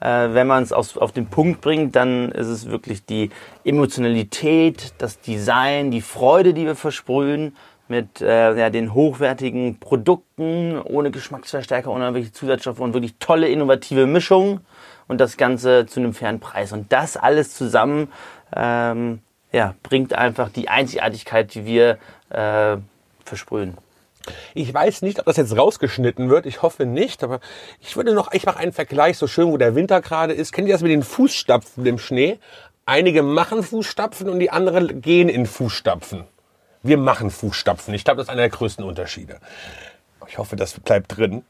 Äh, 0.00 0.28
wenn 0.32 0.46
man 0.46 0.62
es 0.62 0.72
auf 0.72 1.12
den 1.12 1.26
Punkt 1.26 1.60
bringt, 1.60 1.96
dann 1.96 2.30
ist 2.32 2.46
es 2.46 2.70
wirklich 2.70 3.04
die 3.04 3.30
Emotionalität, 3.64 4.94
das 4.98 5.20
Design, 5.20 5.90
die 5.90 6.00
Freude, 6.00 6.54
die 6.54 6.66
wir 6.66 6.76
versprühen 6.76 7.56
mit 7.88 8.20
äh, 8.20 8.56
ja, 8.56 8.70
den 8.70 8.94
hochwertigen 8.94 9.80
Produkten, 9.80 10.78
ohne 10.78 11.10
Geschmacksverstärker, 11.10 11.90
ohne 11.90 12.04
irgendwelche 12.04 12.32
Zusatzstoffe 12.32 12.80
und 12.80 12.92
wirklich 12.92 13.14
tolle, 13.18 13.48
innovative 13.48 14.06
Mischungen 14.06 14.60
und 15.08 15.20
das 15.20 15.36
Ganze 15.36 15.86
zu 15.86 16.00
einem 16.00 16.12
fairen 16.12 16.38
Preis. 16.38 16.72
Und 16.72 16.92
das 16.92 17.16
alles 17.16 17.54
zusammen 17.54 18.12
ähm, 18.54 19.20
ja, 19.52 19.74
bringt 19.82 20.12
einfach 20.12 20.50
die 20.50 20.68
Einzigartigkeit, 20.68 21.54
die 21.54 21.64
wir 21.64 21.98
äh, 22.28 22.76
versprühen. 23.24 23.78
Ich 24.54 24.72
weiß 24.72 25.02
nicht, 25.02 25.18
ob 25.20 25.26
das 25.26 25.36
jetzt 25.36 25.56
rausgeschnitten 25.56 26.30
wird. 26.30 26.46
Ich 26.46 26.62
hoffe 26.62 26.86
nicht, 26.86 27.22
aber 27.24 27.40
ich 27.80 27.96
würde 27.96 28.14
noch, 28.14 28.32
ich 28.32 28.46
mache 28.46 28.58
einen 28.58 28.72
Vergleich, 28.72 29.18
so 29.18 29.26
schön, 29.26 29.48
wo 29.50 29.56
der 29.56 29.74
Winter 29.74 30.00
gerade 30.00 30.32
ist. 30.32 30.52
Kennt 30.52 30.68
ihr 30.68 30.74
das 30.74 30.82
mit 30.82 30.90
den 30.90 31.02
Fußstapfen 31.02 31.84
im 31.86 31.98
Schnee? 31.98 32.38
Einige 32.86 33.22
machen 33.22 33.62
Fußstapfen 33.62 34.28
und 34.28 34.38
die 34.38 34.50
anderen 34.50 35.02
gehen 35.02 35.28
in 35.28 35.46
Fußstapfen. 35.46 36.24
Wir 36.82 36.96
machen 36.96 37.30
Fußstapfen. 37.30 37.92
Ich 37.92 38.04
glaube, 38.04 38.18
das 38.18 38.26
ist 38.26 38.30
einer 38.30 38.42
der 38.42 38.50
größten 38.50 38.84
Unterschiede. 38.84 39.40
Ich 40.26 40.38
hoffe, 40.38 40.56
das 40.56 40.78
bleibt 40.80 41.16
drin. 41.16 41.44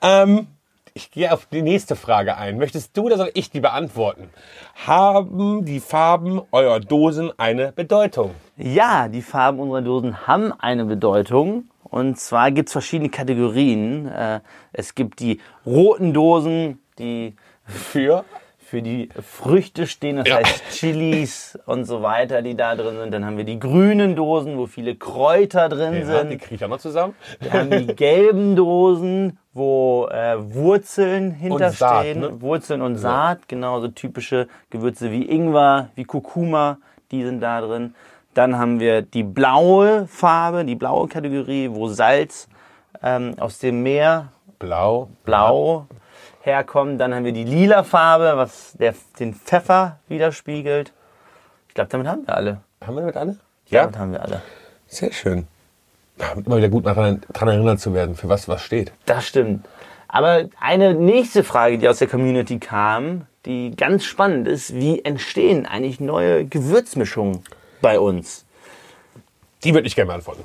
Ähm, 0.00 0.48
ich 0.94 1.10
gehe 1.10 1.32
auf 1.32 1.46
die 1.46 1.62
nächste 1.62 1.96
Frage 1.96 2.36
ein. 2.36 2.58
Möchtest 2.58 2.96
du 2.96 3.04
oder 3.04 3.16
soll 3.16 3.30
ich 3.34 3.50
die 3.50 3.60
beantworten? 3.60 4.28
Haben 4.86 5.64
die 5.64 5.80
Farben 5.80 6.42
eurer 6.52 6.80
Dosen 6.80 7.32
eine 7.38 7.72
Bedeutung? 7.72 8.34
Ja, 8.56 9.08
die 9.08 9.22
Farben 9.22 9.58
unserer 9.58 9.82
Dosen 9.82 10.26
haben 10.26 10.52
eine 10.52 10.84
Bedeutung. 10.84 11.68
Und 11.92 12.18
zwar 12.18 12.50
gibt 12.50 12.68
es 12.70 12.72
verschiedene 12.72 13.10
Kategorien. 13.10 14.08
Äh, 14.08 14.40
Es 14.72 14.94
gibt 14.94 15.20
die 15.20 15.40
roten 15.66 16.12
Dosen, 16.14 16.80
die 16.98 17.34
Für? 17.66 18.24
für 18.58 18.80
die 18.80 19.10
Früchte 19.20 19.86
stehen, 19.86 20.16
das 20.16 20.26
Ja. 20.28 20.36
heißt 20.36 20.62
Chilis 20.70 21.58
und 21.66 21.84
so 21.84 22.00
weiter, 22.02 22.40
die 22.40 22.56
da 22.56 22.74
drin 22.74 22.96
sind. 22.96 23.12
Dann 23.12 23.26
haben 23.26 23.36
wir 23.36 23.44
die 23.44 23.58
grünen 23.60 24.16
Dosen, 24.16 24.56
wo 24.56 24.66
viele 24.66 24.96
Kräuter 24.96 25.68
drin 25.68 25.92
Ja, 25.92 26.00
die 26.00 26.04
sind. 26.30 26.40
kriege 26.40 26.54
ich 26.54 26.64
auch 26.64 26.70
noch 26.70 26.78
zusammen. 26.78 27.14
Wir 27.40 27.52
haben 27.52 27.68
die 27.70 27.86
gelben 27.94 28.56
Dosen, 28.56 29.38
wo 29.52 30.08
äh, 30.10 30.36
Wurzeln 30.54 31.32
hinterstehen. 31.32 32.22
Saat, 32.22 32.32
ne? 32.32 32.40
Wurzeln 32.40 32.80
und 32.80 32.96
Saat, 32.96 33.46
genau, 33.46 33.80
so 33.82 33.88
typische 33.88 34.48
Gewürze 34.70 35.12
wie 35.12 35.28
Ingwer, 35.28 35.90
wie 35.94 36.04
Kurkuma, 36.04 36.78
die 37.10 37.22
sind 37.24 37.40
da 37.40 37.60
drin. 37.60 37.94
Dann 38.34 38.58
haben 38.58 38.80
wir 38.80 39.02
die 39.02 39.22
blaue 39.22 40.06
Farbe, 40.06 40.64
die 40.64 40.74
blaue 40.74 41.08
Kategorie, 41.08 41.68
wo 41.70 41.88
Salz 41.88 42.48
ähm, 43.02 43.34
aus 43.38 43.58
dem 43.58 43.82
Meer, 43.82 44.28
Blau. 44.58 45.08
blau, 45.24 45.86
herkommt. 46.42 47.00
Dann 47.00 47.14
haben 47.14 47.24
wir 47.24 47.32
die 47.32 47.44
lila 47.44 47.82
Farbe, 47.82 48.32
was 48.36 48.72
der, 48.78 48.94
den 49.18 49.34
Pfeffer 49.34 49.98
widerspiegelt. 50.08 50.92
Ich 51.68 51.74
glaube, 51.74 51.90
damit 51.90 52.06
haben 52.06 52.26
wir 52.26 52.36
alle. 52.36 52.60
Haben 52.84 52.94
wir 52.96 53.00
damit 53.02 53.16
alle? 53.16 53.36
Damit 53.70 53.98
haben 53.98 54.12
wir 54.12 54.22
alle. 54.22 54.42
Sehr 54.86 55.12
schön. 55.12 55.46
Ja, 56.18 56.32
Immer 56.32 56.58
wieder 56.58 56.68
gut 56.68 56.86
daran, 56.86 57.22
daran 57.32 57.48
erinnert 57.48 57.80
zu 57.80 57.94
werden, 57.94 58.14
für 58.14 58.28
was 58.28 58.48
was 58.48 58.62
steht. 58.62 58.92
Das 59.06 59.26
stimmt. 59.26 59.66
Aber 60.08 60.44
eine 60.60 60.94
nächste 60.94 61.42
Frage, 61.42 61.78
die 61.78 61.88
aus 61.88 61.98
der 61.98 62.08
Community 62.08 62.58
kam, 62.58 63.26
die 63.46 63.74
ganz 63.74 64.04
spannend 64.04 64.46
ist, 64.46 64.74
wie 64.74 65.02
entstehen 65.02 65.64
eigentlich 65.66 66.00
neue 66.00 66.44
Gewürzmischungen 66.44 67.42
bei 67.82 68.00
uns? 68.00 68.46
Die 69.64 69.74
würde 69.74 69.86
ich 69.86 69.94
gerne 69.94 70.08
beantworten. 70.08 70.44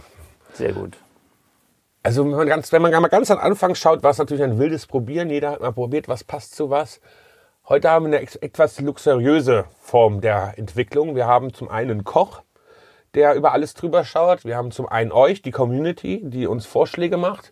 Sehr 0.54 0.74
gut. 0.74 0.98
Also 2.04 2.24
wenn 2.24 2.32
man, 2.32 2.48
ganz, 2.48 2.72
wenn 2.72 2.82
man 2.82 2.92
mal 2.92 3.08
ganz 3.08 3.32
am 3.32 3.38
Anfang 3.38 3.76
schaut, 3.76 4.04
war 4.04 4.12
es 4.12 4.18
natürlich 4.18 4.44
ein 4.44 4.60
wildes 4.60 4.86
Probieren. 4.88 5.30
Jeder 5.30 5.52
hat 5.52 5.62
mal 5.62 5.72
probiert, 5.74 6.08
was 6.08 6.24
passt 6.24 6.56
zu 6.56 6.70
was. 6.70 7.00
Heute 7.68 7.90
haben 7.90 8.10
wir 8.10 8.18
eine 8.18 8.28
etwas 8.42 8.80
luxuriöse 8.80 9.66
Form 9.80 10.22
der 10.22 10.54
Entwicklung. 10.58 11.16
Wir 11.16 11.28
haben 11.28 11.54
zum 11.54 11.68
einen 11.70 11.92
einen 11.92 12.04
Koch, 12.06 12.44
der 13.14 13.36
über 13.36 13.52
alles 13.52 13.74
drüber 13.74 14.06
schaut. 14.06 14.46
Wir 14.46 14.56
haben 14.56 14.72
zum 14.72 14.88
einen 14.88 15.12
euch, 15.12 15.42
die 15.42 15.52
Community, 15.52 16.22
die 16.24 16.48
uns 16.48 16.66
Vorschläge 16.66 17.18
macht. 17.18 17.52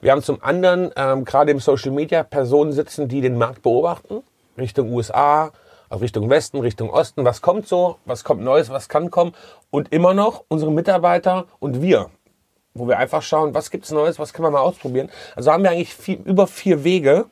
Wir 0.00 0.10
haben 0.10 0.22
zum 0.22 0.42
anderen 0.42 0.90
ähm, 0.96 1.24
gerade 1.24 1.52
im 1.52 1.60
Social 1.60 1.92
Media 1.92 2.24
Personen 2.24 2.72
sitzen, 2.72 3.06
die 3.06 3.20
den 3.20 3.38
Markt 3.38 3.62
beobachten, 3.62 4.24
Richtung 4.58 4.92
USA, 4.92 5.52
Richtung 6.00 6.30
Westen, 6.30 6.58
Richtung 6.60 6.90
Osten. 6.90 7.24
Was 7.24 7.42
kommt 7.42 7.68
so? 7.68 7.96
Was 8.04 8.24
kommt 8.24 8.42
Neues? 8.42 8.70
Was 8.70 8.88
kann 8.88 9.10
kommen? 9.10 9.32
Und 9.70 9.92
immer 9.92 10.14
noch 10.14 10.44
unsere 10.48 10.72
Mitarbeiter 10.72 11.46
und 11.58 11.82
wir, 11.82 12.10
wo 12.74 12.88
wir 12.88 12.98
einfach 12.98 13.22
schauen, 13.22 13.54
was 13.54 13.70
gibt's 13.70 13.90
Neues, 13.90 14.18
was 14.18 14.32
können 14.32 14.46
wir 14.46 14.50
mal 14.50 14.60
ausprobieren. 14.60 15.10
Also 15.36 15.52
haben 15.52 15.62
wir 15.62 15.70
eigentlich 15.70 15.94
viel, 15.94 16.20
über 16.24 16.46
vier 16.46 16.84
Wege 16.84 17.26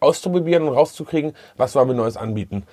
auszuprobieren 0.00 0.66
und 0.66 0.74
rauszukriegen, 0.74 1.34
was 1.56 1.74
wollen 1.74 1.88
wir 1.88 1.94
Neues 1.94 2.16
anbieten. 2.16 2.64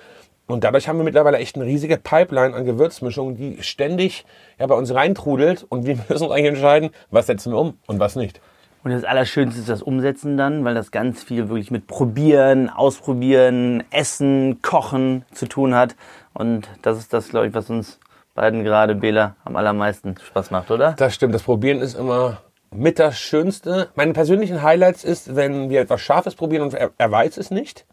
Und 0.46 0.64
dadurch 0.64 0.88
haben 0.88 0.96
wir 0.96 1.04
mittlerweile 1.04 1.36
echt 1.36 1.56
eine 1.56 1.66
riesige 1.66 1.98
Pipeline 1.98 2.54
an 2.54 2.64
Gewürzmischungen, 2.64 3.36
die 3.36 3.62
ständig 3.62 4.24
ja, 4.58 4.66
bei 4.66 4.74
uns 4.74 4.92
reintrudelt 4.94 5.66
und 5.68 5.84
wir 5.84 5.96
müssen 6.08 6.24
uns 6.24 6.32
eigentlich 6.32 6.46
entscheiden, 6.46 6.90
was 7.10 7.26
setzen 7.26 7.52
wir 7.52 7.58
um 7.58 7.78
und 7.86 8.00
was 8.00 8.16
nicht. 8.16 8.40
Und 8.84 8.92
das 8.92 9.04
Allerschönste 9.04 9.60
ist 9.60 9.68
das 9.68 9.82
Umsetzen 9.82 10.36
dann, 10.36 10.64
weil 10.64 10.74
das 10.74 10.90
ganz 10.90 11.22
viel 11.22 11.48
wirklich 11.48 11.70
mit 11.70 11.86
Probieren, 11.86 12.70
Ausprobieren, 12.70 13.82
Essen, 13.90 14.62
Kochen 14.62 15.24
zu 15.32 15.46
tun 15.46 15.74
hat. 15.74 15.96
Und 16.32 16.68
das 16.82 16.98
ist 16.98 17.12
das, 17.12 17.28
glaube 17.28 17.48
ich, 17.48 17.54
was 17.54 17.70
uns 17.70 17.98
beiden 18.34 18.62
gerade, 18.62 18.94
Bela, 18.94 19.34
am 19.44 19.56
allermeisten 19.56 20.14
Spaß 20.24 20.52
macht, 20.52 20.70
oder? 20.70 20.92
Das 20.92 21.14
stimmt, 21.14 21.34
das 21.34 21.42
Probieren 21.42 21.80
ist 21.80 21.94
immer 21.94 22.38
mit 22.70 22.98
das 22.98 23.18
Schönste. 23.18 23.88
Meine 23.96 24.12
persönlichen 24.12 24.62
Highlights 24.62 25.02
ist, 25.02 25.34
wenn 25.34 25.70
wir 25.70 25.80
etwas 25.80 26.00
Scharfes 26.00 26.34
probieren 26.36 26.62
und 26.62 26.74
er, 26.74 26.90
er 26.96 27.10
weiß 27.10 27.36
es 27.38 27.50
nicht. 27.50 27.84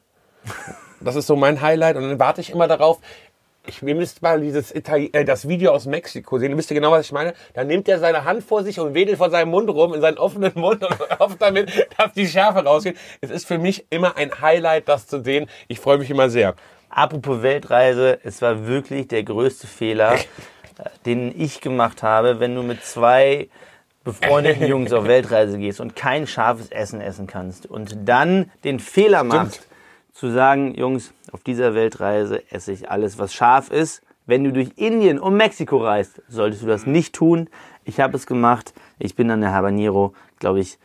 Das 1.01 1.15
ist 1.15 1.27
so 1.27 1.35
mein 1.35 1.61
Highlight 1.61 1.97
und 1.97 2.03
dann 2.03 2.19
warte 2.19 2.41
ich 2.41 2.51
immer 2.51 2.67
darauf. 2.67 2.99
Ich, 3.67 3.81
ihr 3.81 3.95
müsst 3.95 4.21
mal 4.21 4.41
dieses 4.41 4.73
Itali 4.73 5.09
äh, 5.13 5.25
das 5.25 5.47
Video 5.47 5.71
aus 5.71 5.85
Mexiko 5.85 6.37
sehen. 6.37 6.57
Wisst 6.57 6.71
ihr 6.71 6.75
genau, 6.75 6.91
was 6.91 7.05
ich 7.05 7.11
meine? 7.11 7.33
Da 7.53 7.63
nimmt 7.63 7.87
er 7.87 7.99
seine 7.99 8.23
Hand 8.23 8.43
vor 8.43 8.63
sich 8.63 8.79
und 8.79 8.93
wedelt 8.93 9.17
vor 9.17 9.29
seinem 9.29 9.49
Mund 9.49 9.69
rum 9.69 9.93
in 9.93 10.01
seinen 10.01 10.17
offenen 10.17 10.51
Mund 10.55 10.83
und 10.83 10.99
hofft 11.19 11.41
damit, 11.41 11.87
dass 11.97 12.13
die 12.13 12.27
Schärfe 12.27 12.63
rausgeht. 12.63 12.97
Es 13.21 13.29
ist 13.29 13.47
für 13.47 13.57
mich 13.57 13.85
immer 13.89 14.17
ein 14.17 14.41
Highlight, 14.41 14.87
das 14.87 15.07
zu 15.07 15.23
sehen. 15.23 15.47
Ich 15.67 15.79
freue 15.79 15.97
mich 15.97 16.09
immer 16.09 16.29
sehr. 16.29 16.55
Apropos 16.89 17.41
Weltreise, 17.41 18.19
es 18.23 18.41
war 18.41 18.67
wirklich 18.67 19.07
der 19.07 19.23
größte 19.23 19.67
Fehler, 19.67 20.15
den 21.05 21.33
ich 21.39 21.61
gemacht 21.61 22.03
habe, 22.03 22.39
wenn 22.39 22.55
du 22.55 22.63
mit 22.63 22.83
zwei 22.83 23.49
befreundeten 24.03 24.67
Jungs 24.67 24.93
auf 24.93 25.05
Weltreise 25.05 25.57
gehst 25.57 25.81
und 25.81 25.95
kein 25.95 26.27
scharfes 26.27 26.69
Essen 26.69 27.01
essen 27.01 27.27
kannst 27.27 27.65
und 27.65 27.95
dann 28.05 28.51
den 28.63 28.79
Fehler 28.79 29.23
machst, 29.23 29.67
zu 30.15 30.31
sagen, 30.31 30.73
Jungs, 30.75 31.13
auf 31.31 31.43
dieser 31.43 31.75
Weltreise 31.75 32.41
esse 32.49 32.71
ich 32.71 32.89
alles, 32.89 33.19
was 33.19 33.33
scharf 33.33 33.69
ist. 33.69 34.01
Wenn 34.25 34.43
du 34.43 34.51
durch 34.51 34.71
Indien 34.77 35.19
und 35.19 35.35
Mexiko 35.35 35.77
reist, 35.77 36.21
solltest 36.27 36.63
du 36.63 36.67
das 36.67 36.87
nicht 36.87 37.13
tun. 37.13 37.49
Ich 37.83 37.99
habe 37.99 38.15
es 38.15 38.25
gemacht. 38.25 38.73
Ich 38.97 39.15
bin 39.15 39.29
an 39.29 39.41
der 39.41 39.51
Habanero, 39.51 40.13
glaube 40.39 40.61
ich, 40.61 40.79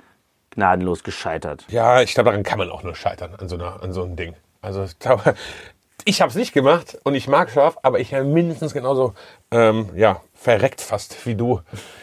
gnadenlos 0.50 1.04
gescheitert. 1.04 1.64
Ja, 1.68 2.02
ich 2.02 2.12
glaube, 2.12 2.30
daran 2.30 2.42
kann 2.42 2.58
man 2.58 2.70
auch 2.70 2.82
nur 2.82 2.96
scheitern, 2.96 3.34
an 3.37 3.49
so, 3.49 3.54
einer, 3.54 3.82
an 3.82 3.92
so 3.92 4.02
einem 4.02 4.16
Ding. 4.16 4.34
Also 4.60 4.82
ich 4.82 4.99
glaube, 4.99 5.34
ich 6.04 6.20
habe 6.20 6.30
es 6.30 6.34
nicht 6.34 6.52
gemacht 6.52 6.99
und 7.04 7.14
ich 7.14 7.28
mag 7.28 7.50
scharf, 7.50 7.78
aber 7.82 8.00
ich 8.00 8.10
bin 8.10 8.32
mindestens 8.32 8.75
genauso 8.75 9.14
ähm, 9.52 9.90
ja, 9.94 10.20
verreckt 10.34 10.80
fast 10.80 11.25
wie 11.25 11.37
du 11.37 11.60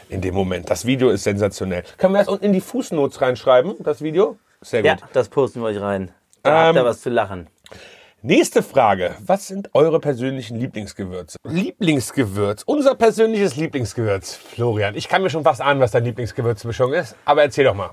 in 0.08 0.22
dem 0.22 0.34
Moment. 0.34 0.70
Das 0.70 0.86
Video 0.86 1.10
ist 1.10 1.24
sensationell. 1.24 1.84
Können 1.98 2.14
wir 2.14 2.20
das 2.20 2.28
unten 2.28 2.46
in 2.46 2.52
die 2.54 2.62
Fußnotes 2.62 3.20
reinschreiben, 3.20 3.76
das 3.80 4.00
Video? 4.00 4.38
Sehr 4.62 4.80
gut. 4.80 4.86
Ja, 4.88 4.96
das 5.12 5.28
posten 5.28 5.60
wir 5.60 5.66
euch 5.66 5.80
rein. 5.80 6.10
Da 6.42 6.66
habt 6.66 6.76
ihr 6.76 6.80
Ähm, 6.80 6.86
was 6.86 7.00
zu 7.00 7.10
lachen. 7.10 7.48
Nächste 8.22 8.62
Frage. 8.64 9.14
Was 9.24 9.46
sind 9.46 9.70
eure 9.74 10.00
persönlichen 10.00 10.58
Lieblingsgewürze? 10.58 11.36
Lieblingsgewürz. 11.44 12.64
Unser 12.66 12.96
persönliches 12.96 13.54
Lieblingsgewürz. 13.56 14.34
Florian, 14.34 14.96
ich 14.96 15.08
kann 15.08 15.22
mir 15.22 15.30
schon 15.30 15.44
fast 15.44 15.60
ahnen, 15.60 15.80
was 15.80 15.92
deine 15.92 16.06
Lieblingsgewürzmischung 16.06 16.92
ist, 16.94 17.14
aber 17.24 17.42
erzähl 17.42 17.64
doch 17.64 17.74
mal. 17.74 17.90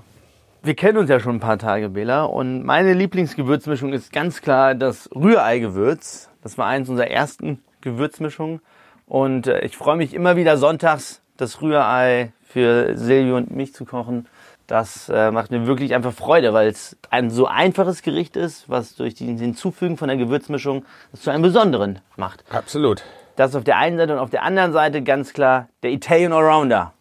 Wir 0.62 0.74
kennen 0.74 0.98
uns 0.98 1.08
ja 1.08 1.20
schon 1.20 1.36
ein 1.36 1.40
paar 1.40 1.58
Tage, 1.58 1.90
Bela. 1.90 2.24
Und 2.24 2.64
meine 2.64 2.92
Lieblingsgewürzmischung 2.92 3.92
ist 3.92 4.12
ganz 4.12 4.42
klar 4.42 4.74
das 4.74 5.08
Rührei-Gewürz. 5.14 6.28
Das 6.42 6.58
war 6.58 6.66
eins 6.66 6.88
unserer 6.88 7.08
ersten 7.08 7.62
Gewürzmischungen. 7.82 8.60
Und 9.06 9.46
äh, 9.46 9.60
ich 9.60 9.76
freue 9.76 9.96
mich 9.96 10.12
immer 10.12 10.34
wieder 10.34 10.56
sonntags, 10.56 11.20
das 11.36 11.62
Rührei 11.62 12.32
für 12.48 12.96
Silvio 12.96 13.36
und 13.36 13.54
mich 13.54 13.74
zu 13.74 13.84
kochen. 13.84 14.26
Das 14.66 15.08
äh, 15.08 15.30
macht 15.30 15.52
mir 15.52 15.66
wirklich 15.66 15.94
einfach 15.94 16.12
Freude, 16.12 16.52
weil 16.52 16.68
es 16.68 16.96
ein 17.10 17.30
so 17.30 17.46
einfaches 17.46 18.02
Gericht 18.02 18.36
ist, 18.36 18.68
was 18.68 18.96
durch 18.96 19.14
die 19.14 19.26
Hinzufügen 19.26 19.96
von 19.96 20.08
der 20.08 20.16
Gewürzmischung 20.16 20.84
es 21.12 21.22
zu 21.22 21.30
einem 21.30 21.42
besonderen 21.42 22.00
macht. 22.16 22.42
Absolut. 22.50 23.04
Das 23.36 23.54
auf 23.54 23.64
der 23.64 23.76
einen 23.76 23.96
Seite 23.96 24.14
und 24.14 24.18
auf 24.18 24.30
der 24.30 24.42
anderen 24.42 24.72
Seite 24.72 25.02
ganz 25.02 25.32
klar 25.32 25.68
der 25.82 25.92
Italian 25.92 26.32
Allrounder. 26.32 26.94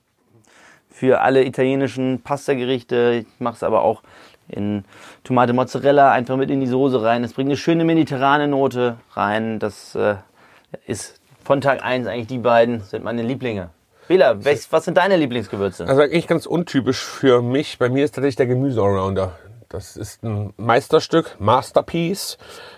Für 0.90 1.22
alle 1.22 1.44
italienischen 1.44 2.22
Pastagerichte. 2.22 3.26
Ich 3.26 3.40
mache 3.40 3.56
es 3.56 3.64
aber 3.64 3.82
auch 3.82 4.04
in 4.48 4.86
Tomate 5.24 5.54
Mozzarella 5.54 6.12
einfach 6.12 6.38
mit 6.38 6.52
in 6.52 6.60
die 6.60 6.68
Soße 6.68 7.02
rein. 7.02 7.24
Es 7.24 7.34
bringt 7.34 7.50
eine 7.50 7.58
schöne 7.58 7.84
mediterrane 7.84 8.48
Note 8.48 8.98
rein. 9.14 9.60
Das 9.60 9.96
äh, 9.96 10.16
ist 10.86 11.20
von 11.44 11.62
Tag 11.62 11.84
1 11.84 12.08
eigentlich 12.08 12.28
die 12.28 12.38
beiden 12.38 12.82
sind 12.82 13.04
meine 13.04 13.24
Lieblinge. 13.24 13.70
Bela, 14.08 14.44
welch, 14.46 14.68
was 14.72 14.86
sind 14.86 14.98
deine 14.98 15.16
Lieblingsgewürze? 15.16 15.88
Also 15.88 16.02
eigentlich 16.02 16.28
ganz 16.28 16.46
untypisch 16.46 17.00
für 17.04 17.42
mich. 17.42 17.80
Bei 17.80 17.90
mir 17.90 18.06
ist 18.06 18.14
tatsächlich 18.14 18.36
der 18.36 18.46
Gemüse-Allrounder. 18.46 19.38
Das 19.70 19.98
ist 19.98 20.24
ein 20.24 20.54
Meisterstück, 20.58 21.36
Masterpiece 21.40 22.38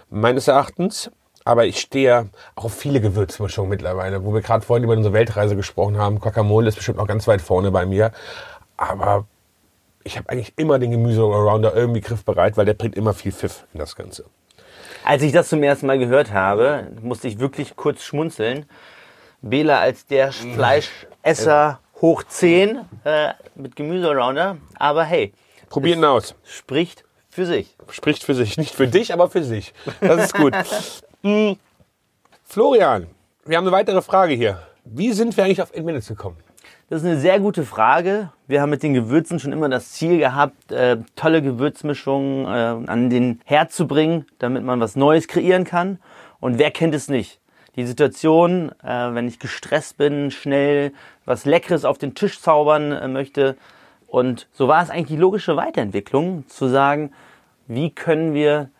meines 0.10 0.48
Erachtens. 0.48 1.12
Aber 1.44 1.66
ich 1.66 1.80
stehe 1.80 2.30
auch 2.56 2.66
auf 2.66 2.74
viele 2.74 3.02
Gewürzmischungen 3.02 3.70
mittlerweile, 3.70 4.24
wo 4.26 4.34
wir 4.34 4.42
gerade 4.42 4.66
vorhin 4.66 4.84
über 4.84 4.94
unsere 4.94 5.14
Weltreise 5.14 5.56
gesprochen 5.56 5.98
haben. 5.98 6.20
Guacamole 6.20 6.68
ist 6.68 6.76
bestimmt 6.76 7.00
auch 7.00 7.08
ganz 7.08 7.28
weit 7.28 7.42
vorne 7.42 7.72
bei 7.72 7.86
mir. 7.86 8.12
Aber 8.78 9.26
ich 10.04 10.18
habe 10.18 10.30
eigentlich 10.30 10.54
immer 10.56 10.80
den 10.80 10.92
Gemüse-Allrounder 10.92 11.76
irgendwie 11.76 12.02
griffbereit, 12.02 12.58
weil 12.58 12.66
der 12.66 12.74
bringt 12.74 12.96
immer 12.96 13.14
viel 13.14 13.32
Pfiff 13.32 13.66
in 13.74 13.80
das 13.80 13.96
Ganze. 13.96 14.26
Als 15.04 15.24
ich 15.24 15.32
das 15.32 15.50
zum 15.50 15.64
ersten 15.64 15.88
Mal 15.88 16.00
gehört 16.00 16.32
habe, 16.32 16.88
musste 17.02 17.28
ich 17.28 17.40
wirklich 17.40 17.76
kurz 17.76 18.02
schmunzeln. 18.02 18.66
Bela 19.42 19.80
als 19.80 20.06
der 20.06 20.32
Fleischesser 21.28 21.80
hoch 22.02 22.24
10 22.24 22.80
äh, 23.04 23.34
mit 23.56 23.76
Gemüse-Allrounder. 23.76 24.58
Aber 24.76 25.04
hey, 25.04 25.34
Probieren 25.70 26.06
aus. 26.06 26.36
spricht 26.46 27.04
für 27.30 27.46
sich. 27.46 27.76
Spricht 27.90 28.24
für 28.24 28.34
sich. 28.34 28.58
Nicht 28.58 28.74
für 28.74 28.88
dich, 28.88 29.12
aber 29.12 29.30
für 29.30 29.44
sich. 29.44 29.74
Das 30.00 30.26
ist 30.26 30.34
gut. 30.34 30.54
Hm. 31.24 31.58
Florian, 32.44 33.08
wir 33.44 33.58
haben 33.58 33.66
eine 33.66 33.76
weitere 33.76 34.04
Frage 34.04 34.36
hier. 34.36 34.62
Wie 34.86 35.12
sind 35.14 35.36
wir 35.36 35.44
eigentlich 35.44 35.64
auf 35.64 35.74
Inminutes 35.74 36.08
gekommen? 36.08 36.38
Das 36.90 37.02
ist 37.02 37.08
eine 37.08 37.20
sehr 37.20 37.40
gute 37.40 37.66
Frage. 37.66 38.32
Wir 38.46 38.62
haben 38.62 38.70
mit 38.70 38.84
den 38.84 38.94
Gewürzen 38.94 39.40
schon 39.40 39.52
immer 39.52 39.68
das 39.68 39.94
Ziel 39.94 40.20
gehabt, 40.20 40.72
äh, 40.72 40.98
tolle 41.16 41.42
Gewürzmischungen 41.42 42.46
äh, 42.46 42.90
an 42.90 43.10
den 43.10 43.42
Herd 43.46 43.74
zu 43.74 43.88
bringen, 43.88 44.28
damit 44.38 44.64
man 44.64 44.80
was 44.80 44.96
Neues 44.96 45.28
kreieren 45.28 45.64
kann. 45.64 45.98
Und 46.40 46.60
wer 46.60 46.70
kennt 46.70 46.94
es 46.94 47.10
nicht? 47.10 47.42
Die 47.78 47.86
Situation, 47.86 48.72
äh, 48.84 49.14
wenn 49.14 49.28
ich 49.28 49.38
gestresst 49.38 49.98
bin, 49.98 50.32
schnell 50.32 50.94
was 51.28 51.46
Leckeres 51.46 51.86
auf 51.86 52.00
den 52.00 52.16
Tisch 52.16 52.42
zaubern 52.42 52.92
äh, 52.92 53.08
möchte. 53.08 53.56
Und 54.08 54.48
so 54.52 54.68
war 54.68 54.82
es 54.82 54.90
eigentlich 54.90 55.10
die 55.10 55.18
logische 55.18 55.56
Weiterentwicklung, 55.56 56.48
zu 56.48 56.68
sagen, 56.68 57.12
wie 57.68 57.92
können 57.92 58.34
wir, 58.34 58.72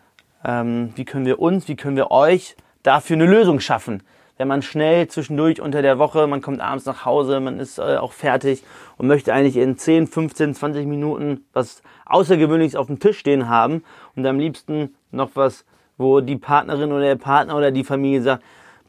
ähm, 0.44 0.92
wie 0.96 1.04
können 1.04 1.26
wir 1.26 1.38
uns, 1.38 1.68
wie 1.68 1.76
können 1.76 1.96
wir 1.96 2.10
euch 2.10 2.56
dafür 2.82 3.14
eine 3.14 3.26
Lösung 3.26 3.60
schaffen? 3.60 4.02
wenn 4.38 4.48
man 4.48 4.62
schnell 4.62 5.08
zwischendurch 5.08 5.60
unter 5.60 5.82
der 5.82 5.98
Woche, 5.98 6.26
man 6.26 6.40
kommt 6.40 6.60
abends 6.60 6.86
nach 6.86 7.04
Hause, 7.04 7.40
man 7.40 7.58
ist 7.58 7.78
äh, 7.78 7.96
auch 7.96 8.12
fertig 8.12 8.62
und 8.96 9.08
möchte 9.08 9.34
eigentlich 9.34 9.56
in 9.56 9.76
10, 9.76 10.06
15, 10.06 10.54
20 10.54 10.86
Minuten 10.86 11.44
was 11.52 11.82
Außergewöhnliches 12.06 12.76
auf 12.76 12.86
dem 12.86 13.00
Tisch 13.00 13.18
stehen 13.18 13.48
haben 13.48 13.82
und 14.16 14.24
am 14.24 14.38
liebsten 14.38 14.94
noch 15.10 15.30
was, 15.34 15.64
wo 15.98 16.20
die 16.20 16.36
Partnerin 16.36 16.92
oder 16.92 17.02
der 17.02 17.16
Partner 17.16 17.56
oder 17.56 17.72
die 17.72 17.84
Familie 17.84 18.22
sagt, 18.22 18.44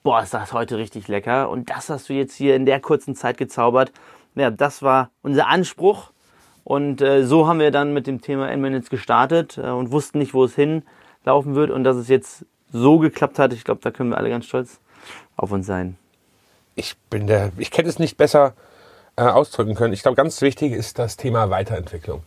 boah, 0.09 0.23
ist 0.23 0.33
das 0.33 0.53
heute 0.53 0.79
richtig 0.79 1.07
lecker 1.07 1.51
und 1.51 1.69
das 1.69 1.87
hast 1.87 2.09
du 2.09 2.13
jetzt 2.13 2.33
hier 2.33 2.55
in 2.55 2.65
der 2.65 2.79
kurzen 2.79 3.15
Zeit 3.15 3.37
gezaubert. 3.37 3.91
Ja, 4.33 4.49
das 4.49 4.81
war 4.81 5.11
unser 5.21 5.47
Anspruch 5.47 6.09
und 6.63 6.99
äh, 6.99 7.23
so 7.27 7.45
haben 7.45 7.59
wir 7.59 7.69
dann 7.69 7.93
mit 7.93 8.07
dem 8.07 8.19
Thema 8.19 8.49
N-Minutes 8.49 8.89
gestartet 8.89 9.59
äh, 9.59 9.69
und 9.69 9.91
wussten 9.91 10.17
nicht, 10.17 10.33
wo 10.33 10.45
es 10.45 10.55
hinlaufen 10.55 11.53
wird 11.53 11.69
und 11.69 11.83
dass 11.83 11.95
es 11.95 12.07
jetzt 12.07 12.43
so 12.73 12.97
geklappt 12.97 13.37
hat, 13.37 13.53
ich 13.53 13.63
glaube, 13.63 13.81
da 13.83 13.91
können 13.91 14.09
wir 14.09 14.17
alle 14.17 14.31
ganz 14.31 14.47
stolz 14.47 14.79
auf 15.35 15.51
uns 15.51 15.67
sein. 15.67 15.95
Ich 16.73 16.97
bin 17.11 17.27
der, 17.27 17.51
ich 17.59 17.69
hätte 17.77 17.87
es 17.87 17.99
nicht 17.99 18.17
besser 18.17 18.53
äh, 19.15 19.21
ausdrücken 19.21 19.75
können. 19.75 19.93
Ich 19.93 20.01
glaube, 20.01 20.15
ganz 20.15 20.41
wichtig 20.41 20.73
ist 20.73 20.97
das 20.97 21.17
Thema 21.17 21.51
Weiterentwicklung. 21.51 22.23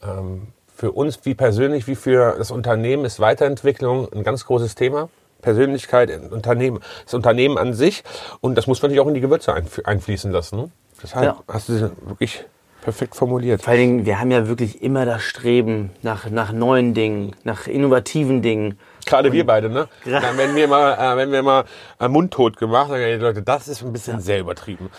Ähm, 0.00 0.46
für 0.72 0.92
uns 0.92 1.18
wie 1.24 1.34
persönlich, 1.34 1.88
wie 1.88 1.96
für 1.96 2.36
das 2.38 2.52
Unternehmen 2.52 3.04
ist 3.04 3.18
Weiterentwicklung 3.18 4.12
ein 4.12 4.22
ganz 4.22 4.46
großes 4.46 4.76
Thema. 4.76 5.08
Persönlichkeit, 5.42 6.10
Unternehmen, 6.30 6.80
das 7.04 7.14
Unternehmen 7.14 7.58
an 7.58 7.74
sich. 7.74 8.04
Und 8.40 8.56
das 8.56 8.66
muss 8.66 8.82
man 8.82 8.90
natürlich 8.90 9.04
auch 9.04 9.08
in 9.08 9.14
die 9.14 9.20
Gewürze 9.20 9.54
einfließen 9.84 10.30
lassen. 10.30 10.56
Ne? 10.56 10.70
Deshalb 11.02 11.24
ja. 11.24 11.42
hast 11.48 11.68
du 11.68 11.90
wirklich 12.06 12.44
perfekt 12.86 13.16
formuliert. 13.16 13.62
Vor 13.62 13.72
allen 13.72 13.80
Dingen, 13.80 14.06
wir 14.06 14.20
haben 14.20 14.30
ja 14.30 14.46
wirklich 14.46 14.80
immer 14.80 15.04
das 15.04 15.22
Streben 15.22 15.90
nach, 16.02 16.30
nach 16.30 16.52
neuen 16.52 16.94
Dingen, 16.94 17.34
nach 17.42 17.66
innovativen 17.66 18.42
Dingen. 18.42 18.78
Gerade 19.06 19.32
wir 19.32 19.44
beide, 19.44 19.68
ne? 19.68 19.88
Dann, 20.04 20.38
wenn 20.38 20.54
wir 20.54 20.68
mal, 20.68 20.94
äh, 20.94 21.16
wenn 21.16 21.32
wir 21.32 21.42
mal 21.42 21.64
äh, 22.00 22.06
mundtot 22.06 22.56
gemacht, 22.56 22.90
dann 22.90 22.98
die 22.98 23.14
Leute, 23.14 23.42
das 23.42 23.66
ist 23.66 23.82
ein 23.82 23.92
bisschen 23.92 24.14
ja. 24.14 24.20
sehr 24.20 24.38
übertrieben. 24.38 24.90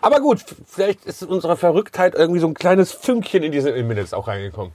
Aber 0.00 0.20
gut, 0.20 0.44
vielleicht 0.66 1.04
ist 1.04 1.22
in 1.22 1.28
unserer 1.28 1.56
Verrücktheit 1.56 2.14
irgendwie 2.14 2.40
so 2.40 2.46
ein 2.46 2.54
kleines 2.54 2.92
Fünkchen 2.92 3.42
in 3.42 3.50
diese 3.50 3.72
Minutes 3.72 4.14
auch 4.14 4.28
reingekommen. 4.28 4.72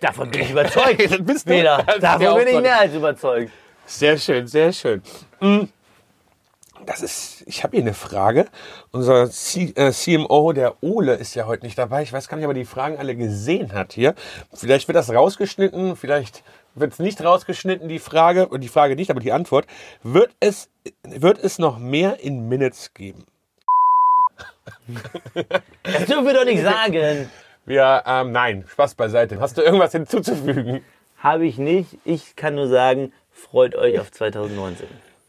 Davon 0.00 0.30
bin 0.30 0.42
ich 0.42 0.50
überzeugt. 0.50 1.10
das 1.10 1.18
bist 1.24 1.46
du. 1.46 1.52
Peter, 1.52 1.84
davon 2.00 2.38
bin 2.38 2.48
ich 2.48 2.60
mehr 2.60 2.80
als 2.80 2.94
überzeugt. 2.94 3.50
Sehr 3.86 4.18
schön, 4.18 4.48
sehr 4.48 4.72
schön. 4.72 5.00
Mhm. 5.40 5.68
Das 6.84 7.02
ist, 7.02 7.42
ich 7.46 7.64
habe 7.64 7.76
hier 7.76 7.84
eine 7.84 7.94
Frage. 7.94 8.46
Unser 8.92 9.30
C, 9.30 9.72
äh, 9.76 9.92
CMO, 9.92 10.52
der 10.52 10.82
Ole, 10.82 11.14
ist 11.14 11.34
ja 11.34 11.46
heute 11.46 11.64
nicht 11.64 11.78
dabei. 11.78 12.02
Ich 12.02 12.12
weiß 12.12 12.28
gar 12.28 12.36
nicht, 12.36 12.46
ob 12.46 12.50
er 12.50 12.54
die 12.54 12.64
Fragen 12.64 12.98
alle 12.98 13.16
gesehen 13.16 13.72
hat 13.72 13.92
hier. 13.92 14.14
Vielleicht 14.52 14.86
wird 14.86 14.96
das 14.96 15.12
rausgeschnitten, 15.12 15.96
vielleicht 15.96 16.44
wird 16.74 16.92
es 16.92 16.98
nicht 16.98 17.24
rausgeschnitten, 17.24 17.88
die 17.88 17.98
Frage, 17.98 18.48
und 18.48 18.60
die 18.60 18.68
Frage 18.68 18.94
nicht, 18.94 19.10
aber 19.10 19.20
die 19.20 19.32
Antwort. 19.32 19.66
Wird 20.02 20.34
es, 20.40 20.68
wird 21.02 21.42
es 21.42 21.58
noch 21.58 21.78
mehr 21.78 22.20
in 22.20 22.48
Minutes 22.48 22.92
geben? 22.92 23.24
Das 25.82 26.06
dürfen 26.06 26.26
wir 26.26 26.34
doch 26.34 26.44
nicht 26.44 26.62
sagen. 26.62 27.30
Wir, 27.64 28.02
ähm, 28.06 28.32
nein, 28.32 28.64
Spaß 28.68 28.96
beiseite. 28.96 29.40
Hast 29.40 29.56
du 29.56 29.62
irgendwas 29.62 29.92
hinzuzufügen? 29.92 30.82
Habe 31.16 31.46
ich 31.46 31.58
nicht. 31.58 31.98
Ich 32.04 32.36
kann 32.36 32.56
nur 32.56 32.68
sagen, 32.68 33.12
freut 33.36 33.74
euch 33.74 34.00
auf 34.00 34.10
2019. 34.10 34.88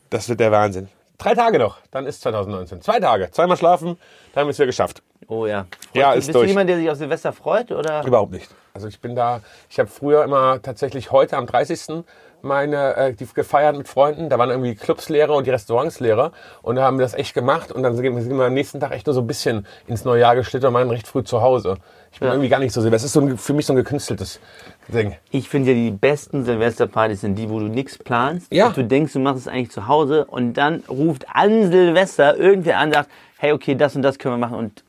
Das 0.10 0.30
wird 0.30 0.40
der 0.40 0.52
Wahnsinn. 0.52 0.90
Drei 1.18 1.34
Tage 1.34 1.60
noch, 1.60 1.80
dann 1.92 2.06
ist 2.06 2.22
2019. 2.22 2.82
Zwei 2.82 3.00
Tage, 3.00 3.30
zweimal 3.32 3.58
schlafen, 3.58 3.98
dann 4.34 4.42
haben 4.42 4.48
wir 4.48 4.52
es 4.52 4.58
wieder 4.58 4.68
geschafft. 4.68 5.02
Oh 5.28 5.46
ja. 5.46 5.66
Freut 5.92 5.96
ja, 5.96 6.14
ist 6.14 6.28
bist 6.28 6.36
durch. 6.36 6.46
du 6.46 6.50
jemand, 6.50 6.70
der 6.70 6.78
sich 6.78 6.90
auf 6.90 6.98
Silvester 6.98 7.34
freut? 7.34 7.72
Oder? 7.72 8.06
Überhaupt 8.06 8.32
nicht. 8.32 8.50
Also 8.74 8.88
ich 8.88 9.00
bin 9.00 9.16
da, 9.16 9.42
ich 9.70 9.80
habe 9.80 9.90
früher 9.90 10.24
immer 10.24 10.62
tatsächlich 10.62 11.12
heute 11.12 11.36
am 11.38 11.48
30. 11.48 12.04
meine 12.48 12.96
äh, 12.96 13.14
die 13.14 13.28
gefeiert 13.34 13.78
mit 13.78 13.88
Freunden. 13.88 14.30
Da 14.30 14.40
waren 14.40 14.50
irgendwie 14.50 14.76
Clubslehrer 14.76 15.36
und 15.36 15.46
die 15.46 15.52
Restaurantslehrer 15.52 16.32
und 16.62 16.78
da 16.78 16.84
haben 16.84 16.98
wir 16.98 17.06
das 17.06 17.14
echt 17.14 17.34
gemacht 17.34 17.72
und 17.72 17.84
dann 17.84 17.96
sind 17.96 18.04
wir 18.04 18.46
am 18.46 18.54
nächsten 18.54 18.80
Tag 18.80 18.92
echt 18.92 19.06
nur 19.06 19.14
so 19.14 19.22
ein 19.22 19.28
bisschen 19.28 19.68
ins 19.86 20.06
neue 20.06 20.22
Jahr 20.22 20.36
geschlittert 20.36 20.70
und 20.70 20.74
waren 20.74 20.90
recht 20.90 21.08
früh 21.08 21.24
zu 21.24 21.42
Hause. 21.42 21.76
Ich 22.12 22.20
bin 22.20 22.28
ja. 22.28 22.34
irgendwie 22.34 22.50
gar 22.50 22.60
nicht 22.60 22.74
so 22.74 22.82
Silvester. 22.82 23.04
Das 23.04 23.04
ist 23.04 23.14
so 23.14 23.22
ein, 23.22 23.38
für 23.38 23.54
mich 23.54 23.66
so 23.66 23.74
ein 23.74 23.76
gekünsteltes 23.76 24.40
Ding. 24.88 25.16
Ich 25.30 25.50
finde 25.50 25.72
ja 25.72 25.76
die 25.76 25.92
besten 25.92 26.46
Silvesterpartys 26.46 27.22
sind 27.22 27.36
die, 27.36 27.50
wo 27.50 27.60
du 27.60 27.68
nichts 27.68 27.98
planst. 27.98 28.52
Ja. 28.52 28.68
Und 28.68 28.78
du 28.78 28.84
denkst, 28.84 29.14
du 29.14 29.20
machst 29.20 29.42
es 29.42 29.48
eigentlich 29.48 29.72
zu 29.72 29.88
Hause 29.88 30.26
und 30.26 30.54
dann 30.54 30.84
ruft 30.90 31.26
an 31.32 31.70
Silvester 31.70 32.38
irgendwer 32.38 32.80
an 32.80 32.88
und 32.88 32.96
sagt, 32.96 33.10
hey, 33.38 33.52
okay, 33.52 33.76
das 33.76 33.96
und 33.96 34.02
das 34.02 34.18
können 34.18 34.34
wir 34.34 34.40
machen 34.40 34.58
und 34.58 34.84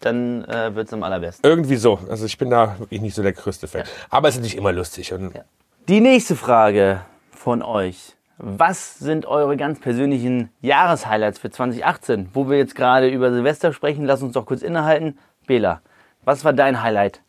dann 0.00 0.44
äh, 0.44 0.74
wird 0.74 0.88
es 0.88 0.92
am 0.92 1.02
allerbesten. 1.02 1.48
Irgendwie 1.48 1.76
so. 1.76 1.98
Also 2.08 2.26
ich 2.26 2.36
bin 2.38 2.50
da 2.50 2.78
wirklich 2.78 3.00
nicht 3.00 3.14
so 3.14 3.22
der 3.22 3.32
größte 3.32 3.68
Fan. 3.68 3.82
Ja. 3.82 3.86
Aber 4.10 4.28
es 4.28 4.36
ist 4.36 4.42
nicht 4.42 4.56
immer 4.56 4.72
lustig. 4.72 5.12
Und 5.12 5.34
ja. 5.34 5.42
Die 5.88 6.00
nächste 6.00 6.34
Frage 6.34 7.02
von 7.30 7.62
euch. 7.62 8.16
Was 8.38 8.98
sind 8.98 9.24
eure 9.24 9.56
ganz 9.56 9.78
persönlichen 9.78 10.50
Jahreshighlights 10.60 11.38
für 11.38 11.48
2018? 11.48 12.30
Wo 12.32 12.50
wir 12.50 12.58
jetzt 12.58 12.74
gerade 12.74 13.08
über 13.08 13.32
Silvester 13.32 13.72
sprechen, 13.72 14.04
lass 14.04 14.20
uns 14.20 14.32
doch 14.32 14.46
kurz 14.46 14.62
innehalten. 14.62 15.16
Bela, 15.46 15.82
was 16.24 16.44
war 16.44 16.52
dein 16.52 16.82
Highlight 16.82 17.20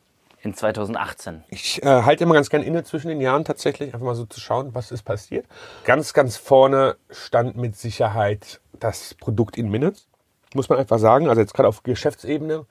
in 0.41 0.55
2018? 0.55 1.43
Ich 1.49 1.83
äh, 1.83 2.01
halte 2.01 2.23
immer 2.23 2.33
ganz 2.33 2.49
gern 2.49 2.63
inne 2.63 2.83
zwischen 2.83 3.09
den 3.09 3.21
Jahren 3.21 3.45
tatsächlich, 3.45 3.93
einfach 3.93 4.07
mal 4.07 4.15
so 4.15 4.25
zu 4.25 4.39
schauen, 4.39 4.73
was 4.73 4.89
ist 4.91 5.03
passiert. 5.03 5.45
Ganz, 5.83 6.13
ganz 6.13 6.35
vorne 6.37 6.95
stand 7.11 7.57
mit 7.57 7.77
Sicherheit 7.77 8.59
das 8.79 9.13
Produkt 9.13 9.55
in 9.55 9.69
Minutes 9.69 10.07
muss 10.53 10.69
man 10.69 10.79
einfach 10.79 10.99
sagen. 10.99 11.29
Also 11.29 11.41
jetzt 11.41 11.53
gerade 11.53 11.69
auf 11.69 11.83
Geschäftsebene, 11.83 12.65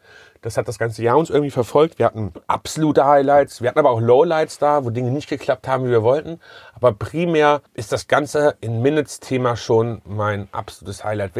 das 0.46 0.56
hat 0.56 0.68
das 0.68 0.78
ganze 0.78 1.02
Jahr 1.02 1.18
uns 1.18 1.28
irgendwie 1.28 1.50
verfolgt. 1.50 1.98
Wir 1.98 2.06
hatten 2.06 2.32
absolute 2.46 3.04
Highlights, 3.04 3.62
wir 3.62 3.68
hatten 3.68 3.80
aber 3.80 3.90
auch 3.90 4.00
Lowlights 4.00 4.61
da, 4.61 4.85
wo 4.85 4.90
Dinge 4.90 5.11
nicht 5.11 5.28
geklappt 5.28 5.66
haben, 5.66 5.87
wie 5.87 5.90
wir 5.90 6.04
wollten. 6.04 6.38
Aber 6.76 6.92
primär 6.92 7.62
ist 7.74 7.90
das 7.90 8.06
ganze 8.06 8.54
in 8.61 8.80
Minutes-Thema 8.80 9.56
schon 9.56 10.02
mein 10.04 10.46
absolutes 10.52 11.02
Highlight. 11.02 11.32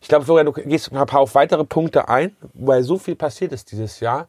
Ich 0.00 0.08
glaube, 0.08 0.24
Florian, 0.24 0.46
du 0.46 0.52
gehst 0.52 0.90
ein 0.92 1.06
paar 1.06 1.20
auf 1.20 1.34
weitere 1.34 1.64
Punkte 1.64 2.08
ein, 2.08 2.34
weil 2.54 2.82
so 2.84 2.96
viel 2.96 3.16
passiert 3.16 3.52
ist 3.52 3.70
dieses 3.70 4.00
Jahr. 4.00 4.28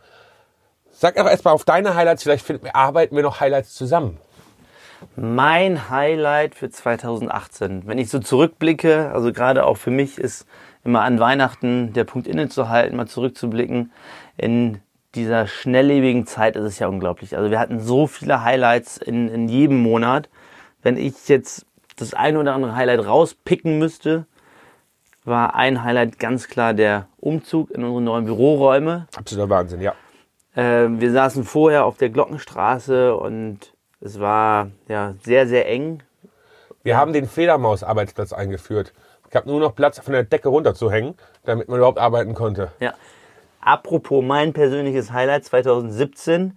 Sag 0.91 1.15
doch 1.15 1.25
erstmal 1.25 1.53
auf 1.53 1.63
deine 1.63 1.95
Highlights, 1.95 2.23
vielleicht 2.23 2.45
arbeiten 2.75 3.15
wir 3.15 3.23
noch 3.23 3.39
Highlights 3.39 3.73
zusammen. 3.73 4.19
Mein 5.15 5.89
Highlight 5.89 6.55
für 6.55 6.69
2018, 6.69 7.87
wenn 7.87 7.97
ich 7.97 8.09
so 8.09 8.19
zurückblicke, 8.19 9.11
also 9.13 9.31
gerade 9.31 9.65
auch 9.65 9.77
für 9.77 9.91
mich 9.91 10.17
ist 10.17 10.45
immer 10.83 11.01
an 11.01 11.19
Weihnachten 11.19 11.93
der 11.93 12.03
Punkt 12.03 12.27
innezuhalten, 12.27 12.97
mal 12.97 13.07
zurückzublicken. 13.07 13.91
In 14.37 14.81
dieser 15.15 15.47
schnelllebigen 15.47 16.25
Zeit 16.25 16.55
ist 16.55 16.65
es 16.65 16.79
ja 16.79 16.87
unglaublich. 16.87 17.37
Also 17.37 17.51
wir 17.51 17.59
hatten 17.59 17.79
so 17.79 18.07
viele 18.07 18.43
Highlights 18.43 18.97
in, 18.97 19.29
in 19.29 19.47
jedem 19.47 19.81
Monat. 19.81 20.29
Wenn 20.81 20.97
ich 20.97 21.27
jetzt 21.27 21.65
das 21.95 22.13
eine 22.13 22.39
oder 22.39 22.53
andere 22.53 22.75
Highlight 22.75 23.05
rauspicken 23.05 23.77
müsste, 23.77 24.25
war 25.23 25.55
ein 25.55 25.83
Highlight 25.83 26.19
ganz 26.19 26.47
klar 26.47 26.73
der 26.73 27.07
Umzug 27.17 27.71
in 27.71 27.83
unsere 27.83 28.01
neuen 28.01 28.25
Büroräume. 28.25 29.07
Absoluter 29.15 29.49
Wahnsinn, 29.49 29.81
ja. 29.81 29.93
Äh, 30.55 30.89
wir 30.89 31.11
saßen 31.11 31.45
vorher 31.45 31.85
auf 31.85 31.97
der 31.97 32.09
Glockenstraße 32.09 33.15
und 33.15 33.73
es 34.01 34.19
war 34.19 34.71
ja 34.87 35.13
sehr, 35.23 35.47
sehr 35.47 35.69
eng. 35.69 36.03
Wir 36.83 36.97
haben 36.97 37.13
den 37.13 37.27
Fledermaus-Arbeitsplatz 37.27 38.33
eingeführt. 38.33 38.93
Ich 39.33 39.35
habe 39.35 39.49
nur 39.49 39.59
noch 39.59 39.73
Platz 39.73 39.97
von 39.97 40.13
der 40.13 40.25
Decke 40.25 40.47
runterzuhängen, 40.47 41.15
damit 41.43 41.67
man 41.67 41.77
überhaupt 41.77 41.97
arbeiten 41.97 42.35
konnte. 42.35 42.71
Ja. 42.79 42.93
Apropos 43.61 44.23
mein 44.23 44.53
persönliches 44.53 45.11
Highlight 45.11 45.45
2017 45.45 46.55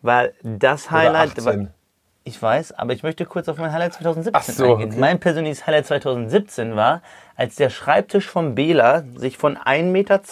war 0.00 0.28
das 0.42 0.90
Highlight. 0.90 1.44
War, 1.44 1.66
ich 2.24 2.40
weiß, 2.40 2.72
aber 2.72 2.94
ich 2.94 3.02
möchte 3.02 3.26
kurz 3.26 3.50
auf 3.50 3.58
mein 3.58 3.70
Highlight 3.70 3.92
2017 3.92 4.34
Ach 4.34 4.42
so, 4.42 4.64
eingehen. 4.64 4.92
Okay. 4.92 4.98
Mein 4.98 5.20
persönliches 5.20 5.66
Highlight 5.66 5.88
2017 5.88 6.74
war, 6.74 7.02
als 7.34 7.56
der 7.56 7.68
Schreibtisch 7.68 8.30
von 8.30 8.54
Bela 8.54 9.04
sich 9.16 9.36
von 9.36 9.58
1,20 9.58 9.82
Meter 9.84 10.22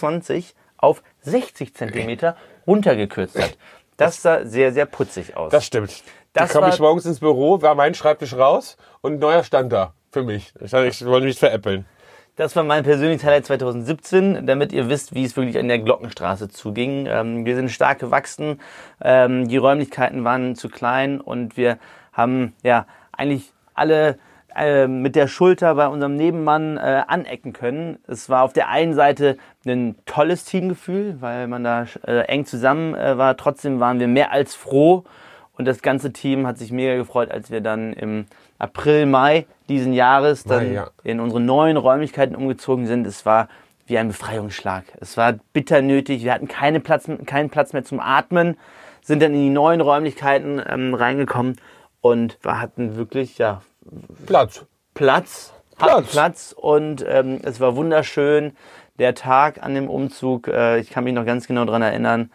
auf 0.79 1.03
60 1.21 1.75
Zentimeter 1.75 2.35
runtergekürzt 2.67 3.39
hat. 3.39 3.59
Das 3.99 4.23
sah 4.23 4.47
sehr, 4.47 4.73
sehr 4.73 4.87
putzig 4.87 5.37
aus. 5.37 5.53
Das 5.53 5.67
stimmt. 5.67 6.03
Das 6.33 6.51
da 6.51 6.59
komme 6.59 6.73
ich 6.73 6.81
morgens 6.81 7.05
ins 7.05 7.21
Büro, 7.21 7.61
war 7.61 7.75
mein 7.75 7.93
Schreibtisch 7.93 8.33
raus 8.35 8.79
und 9.03 9.17
ein 9.17 9.19
neuer 9.19 9.45
stand 9.45 9.71
da 9.71 9.93
für 10.15 10.23
mich. 10.23 10.55
Ich, 10.61 10.73
ich 10.73 11.05
wollte 11.05 11.27
mich 11.27 11.39
veräppeln. 11.39 11.85
Das 12.37 12.57
war 12.57 12.65
mein 12.65 12.83
persönliches 12.83 13.25
Highlight 13.25 13.47
2017, 13.47 14.47
damit 14.47 14.73
ihr 14.73 14.89
wisst, 14.89 15.15
wie 15.15 15.25
es 15.25 15.37
wirklich 15.37 15.59
an 15.59 15.69
der 15.69 15.79
Glockenstraße 15.79 16.49
zuging. 16.49 17.07
Ähm, 17.07 17.45
wir 17.45 17.55
sind 17.55 17.71
stark 17.71 17.99
gewachsen, 17.99 18.61
ähm, 19.03 19.47
die 19.47 19.57
Räumlichkeiten 19.57 20.25
waren 20.25 20.57
zu 20.57 20.69
klein 20.69 21.21
und 21.21 21.57
wir 21.57 21.79
haben 22.13 22.55
ja 22.63 22.87
eigentlich 23.13 23.53
alle 23.75 24.19
äh, 24.57 24.87
mit 24.87 25.17
der 25.17 25.29
Schulter 25.29 25.75
bei 25.75 25.87
unserem 25.89 26.17
Nebenmann 26.17 26.77
äh, 26.77 27.03
anecken 27.07 27.53
können. 27.53 27.99
Es 28.07 28.29
war 28.29 28.43
auf 28.43 28.53
der 28.53 28.69
einen 28.69 28.95
Seite 28.95 29.37
ein 29.67 29.97
tolles 30.07 30.45
Teamgefühl, 30.45 31.17
weil 31.21 31.47
man 31.47 31.63
da 31.63 31.87
äh, 32.07 32.21
eng 32.27 32.47
zusammen 32.47 32.95
äh, 32.95 33.19
war. 33.19 33.37
Trotzdem 33.37 33.81
waren 33.81 34.01
wir 34.01 34.09
mehr 34.09 34.33
als 34.33 34.55
froh 34.55 35.05
und 35.57 35.67
das 35.67 35.83
ganze 35.83 36.13
Team 36.13 36.47
hat 36.47 36.59
sich 36.59 36.73
mega 36.73 36.97
gefreut, 36.97 37.31
als 37.31 37.51
wir 37.51 37.61
dann 37.61 37.93
im 37.93 38.27
April, 38.65 39.07
Mai 39.07 39.47
diesen 39.69 39.93
Jahres 39.93 40.45
dann 40.45 40.69
Mai, 40.69 40.75
ja. 40.75 40.91
in 41.03 41.21
unsere 41.21 41.41
neuen 41.41 41.77
Räumlichkeiten 41.77 42.35
umgezogen 42.35 42.87
sind. 42.87 43.07
Es 43.07 43.25
war 43.25 43.49
wie 43.87 43.99
ein 43.99 44.09
Befreiungsschlag. 44.09 44.85
Es 45.01 45.17
war 45.17 45.35
bitter 45.53 45.83
nötig. 45.83 46.25
Wir 46.25 46.33
hatten 46.33 46.49
keine 46.49 46.81
Platz, 46.81 47.09
keinen 47.27 47.51
Platz 47.51 47.73
mehr 47.73 47.85
zum 47.85 48.01
Atmen, 48.01 48.57
sind 49.03 49.23
dann 49.23 49.35
in 49.35 49.41
die 49.41 49.51
neuen 49.51 49.81
Räumlichkeiten 49.81 50.63
ähm, 50.67 50.95
reingekommen 50.95 51.57
und 52.01 52.39
wir 52.43 52.61
hatten 52.61 52.97
wirklich 52.97 53.39
ja, 53.39 53.63
Platz. 54.27 54.65
Platz, 54.95 55.53
Platz. 55.77 56.11
Platz 56.11 56.55
und 56.57 57.05
ähm, 57.07 57.41
es 57.43 57.61
war 57.61 57.77
wunderschön. 57.77 58.57
Der 58.99 59.15
Tag 59.15 59.63
an 59.63 59.75
dem 59.75 59.91
Umzug, 59.91 60.49
äh, 60.49 60.79
ich 60.79 60.89
kann 60.89 61.05
mich 61.05 61.15
noch 61.15 61.27
ganz 61.27 61.47
genau 61.47 61.65
dran 61.65 61.83
erinnern, 61.83 62.31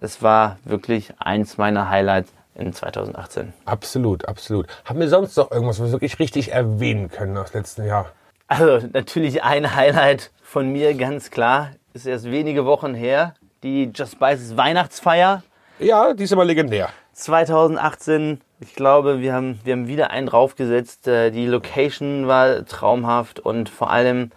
es 0.00 0.22
war 0.22 0.58
wirklich 0.64 1.12
eins 1.18 1.58
meiner 1.58 1.90
Highlights 1.90 2.32
in 2.58 2.72
2018. 2.72 3.52
Absolut, 3.64 4.26
absolut. 4.28 4.66
Haben 4.84 5.00
wir 5.00 5.08
sonst 5.08 5.36
noch 5.36 5.50
irgendwas, 5.50 5.80
was 5.80 5.86
wir 5.88 5.92
wirklich 5.92 6.18
richtig 6.18 6.52
erwähnen 6.52 7.08
können 7.10 7.36
aus 7.36 7.54
letzten 7.54 7.86
Jahr? 7.86 8.10
Also 8.48 8.86
natürlich 8.92 9.42
ein 9.42 9.74
Highlight 9.74 10.30
von 10.42 10.70
mir, 10.70 10.94
ganz 10.94 11.30
klar, 11.30 11.70
ist 11.92 12.06
erst 12.06 12.30
wenige 12.30 12.64
Wochen 12.64 12.94
her, 12.94 13.34
die 13.62 13.90
Just 13.94 14.12
Spices 14.12 14.56
Weihnachtsfeier 14.56 15.42
Ja, 15.78 16.14
die 16.14 16.24
ist 16.24 16.32
immer 16.32 16.44
legendär. 16.44 16.90
2018. 17.12 18.40
Ich 18.60 18.74
glaube, 18.74 19.20
wir 19.20 19.32
haben, 19.32 19.60
wir 19.64 19.72
haben 19.74 19.86
wieder 19.88 20.10
einen 20.10 20.26
draufgesetzt. 20.28 21.06
Äh, 21.08 21.30
Die 21.30 21.46
Location 21.46 22.26
war 22.26 22.64
traumhaft 22.66 23.38
und 23.40 23.68
vor 23.68 23.90
allem 23.90 24.30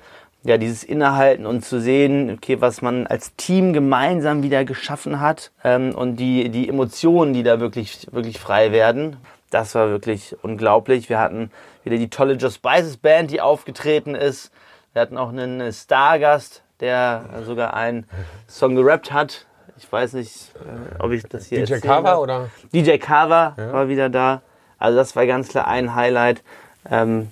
ja 0.43 0.57
dieses 0.57 0.83
Innehalten 0.83 1.45
und 1.45 1.63
zu 1.63 1.79
sehen, 1.79 2.31
okay, 2.31 2.59
was 2.61 2.81
man 2.81 3.07
als 3.07 3.35
Team 3.35 3.73
gemeinsam 3.73 4.43
wieder 4.43 4.65
geschaffen 4.65 5.19
hat 5.19 5.51
ähm, 5.63 5.93
und 5.93 6.15
die, 6.17 6.49
die 6.49 6.67
Emotionen, 6.67 7.33
die 7.33 7.43
da 7.43 7.59
wirklich, 7.59 8.07
wirklich 8.11 8.39
frei 8.39 8.71
werden. 8.71 9.17
Das 9.51 9.75
war 9.75 9.89
wirklich 9.89 10.35
unglaublich. 10.41 11.09
Wir 11.09 11.19
hatten 11.19 11.51
wieder 11.83 11.97
die 11.97 12.09
tolle 12.09 12.33
Just 12.35 12.55
Spices 12.55 12.97
Band, 12.97 13.31
die 13.31 13.41
aufgetreten 13.41 14.15
ist. 14.15 14.51
Wir 14.93 15.01
hatten 15.01 15.17
auch 15.17 15.29
einen 15.29 15.71
Stargast, 15.71 16.63
der 16.79 17.23
sogar 17.45 17.73
einen 17.73 18.05
Song 18.47 18.75
gerappt 18.75 19.11
hat. 19.11 19.45
Ich 19.77 19.91
weiß 19.91 20.13
nicht, 20.13 20.51
äh, 20.55 21.01
ob 21.01 21.11
ich 21.11 21.23
das 21.23 21.47
hier 21.47 21.65
DJ 21.65 21.79
darf. 21.79 22.17
oder? 22.17 22.49
DJ 22.73 22.97
Carver 22.97 23.55
war 23.57 23.87
wieder 23.89 24.09
da. 24.09 24.41
Also 24.79 24.97
das 24.97 25.15
war 25.15 25.25
ganz 25.27 25.49
klar 25.49 25.67
ein 25.67 25.95
Highlight 25.95 26.43
ähm, 26.89 27.31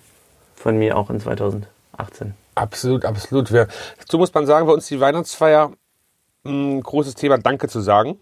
von 0.55 0.77
mir 0.77 0.97
auch 0.97 1.09
in 1.09 1.19
2018. 1.19 2.35
Absolut, 2.55 3.05
absolut. 3.05 3.51
Wir, 3.51 3.67
dazu 3.99 4.17
muss 4.17 4.33
man 4.33 4.45
sagen, 4.45 4.67
bei 4.67 4.73
uns 4.73 4.87
die 4.87 4.99
Weihnachtsfeier 4.99 5.71
ein 6.45 6.81
großes 6.81 7.15
Thema 7.15 7.37
Danke 7.37 7.67
zu 7.67 7.81
sagen. 7.81 8.19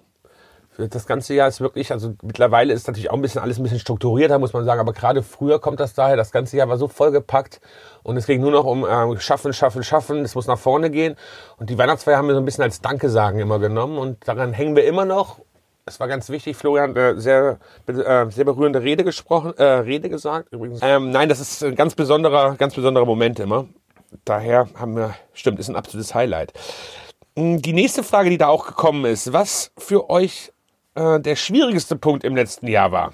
Das 0.78 1.08
ganze 1.08 1.34
Jahr 1.34 1.48
ist 1.48 1.60
wirklich, 1.60 1.92
also 1.92 2.14
mittlerweile 2.22 2.72
ist 2.72 2.86
natürlich 2.86 3.10
auch 3.10 3.16
ein 3.16 3.22
bisschen 3.24 3.42
alles 3.42 3.58
ein 3.58 3.64
bisschen 3.64 3.80
strukturierter, 3.80 4.38
muss 4.38 4.54
man 4.54 4.64
sagen, 4.64 4.80
aber 4.80 4.94
gerade 4.94 5.24
früher 5.24 5.60
kommt 5.60 5.80
das 5.80 5.96
daher, 5.96 6.16
das 6.16 6.32
ganze 6.32 6.56
Jahr 6.56 6.70
war 6.70 6.78
so 6.78 6.88
vollgepackt 6.88 7.62
und 8.04 8.16
es 8.16 8.28
ging 8.28 8.42
nur 8.42 8.52
noch 8.52 8.66
um 8.66 8.86
ähm, 8.88 9.20
Schaffen, 9.20 9.54
Schaffen, 9.54 9.84
Schaffen, 9.84 10.20
es 10.20 10.36
muss 10.36 10.46
nach 10.46 10.60
vorne 10.60 10.92
gehen. 10.92 11.16
Und 11.58 11.72
die 11.72 11.80
Weihnachtsfeier 11.80 12.18
haben 12.18 12.28
wir 12.28 12.36
so 12.36 12.42
ein 12.42 12.46
bisschen 12.46 12.64
als 12.64 12.80
Danke 12.80 13.10
sagen 13.10 13.40
immer 13.40 13.58
genommen 13.58 13.98
und 13.98 14.28
daran 14.28 14.54
hängen 14.54 14.76
wir 14.76 14.86
immer 14.86 15.06
noch. 15.06 15.40
Es 15.88 16.00
war 16.00 16.08
ganz 16.08 16.30
wichtig, 16.30 16.56
Florian 16.56 16.92
hat 16.92 16.98
eine 16.98 17.20
sehr, 17.22 17.60
äh, 17.88 18.30
sehr 18.30 18.46
berührende 18.46 18.84
Rede 18.84 19.04
gesprochen, 19.04 19.54
äh, 19.58 19.64
Rede 19.64 20.10
gesagt 20.10 20.54
übrigens. 20.54 20.82
Ähm, 20.84 21.10
nein, 21.10 21.28
das 21.28 21.40
ist 21.40 21.64
ein 21.64 21.76
ganz 21.76 21.96
besonderer, 21.96 22.56
ganz 22.56 22.76
besonderer 22.76 23.06
Moment 23.06 23.40
immer. 23.40 23.66
Daher 24.26 24.68
haben 24.78 24.96
wir, 24.96 25.16
stimmt, 25.34 25.60
ist 25.60 25.70
ein 25.70 25.76
absolutes 25.76 26.16
Highlight. 26.16 26.54
Mm, 27.36 27.58
Die 27.58 27.74
nächste 27.74 28.04
Frage, 28.04 28.30
die 28.30 28.38
da 28.38 28.48
auch 28.48 28.66
gekommen 28.66 29.06
ist, 29.06 29.34
was 29.34 29.72
für 29.78 30.10
euch 30.10 30.52
äh, 30.96 31.20
der 31.20 31.36
schwierigste 31.36 31.96
Punkt 31.96 32.24
im 32.24 32.36
letzten 32.36 32.68
Jahr 32.68 32.92
war? 32.92 33.14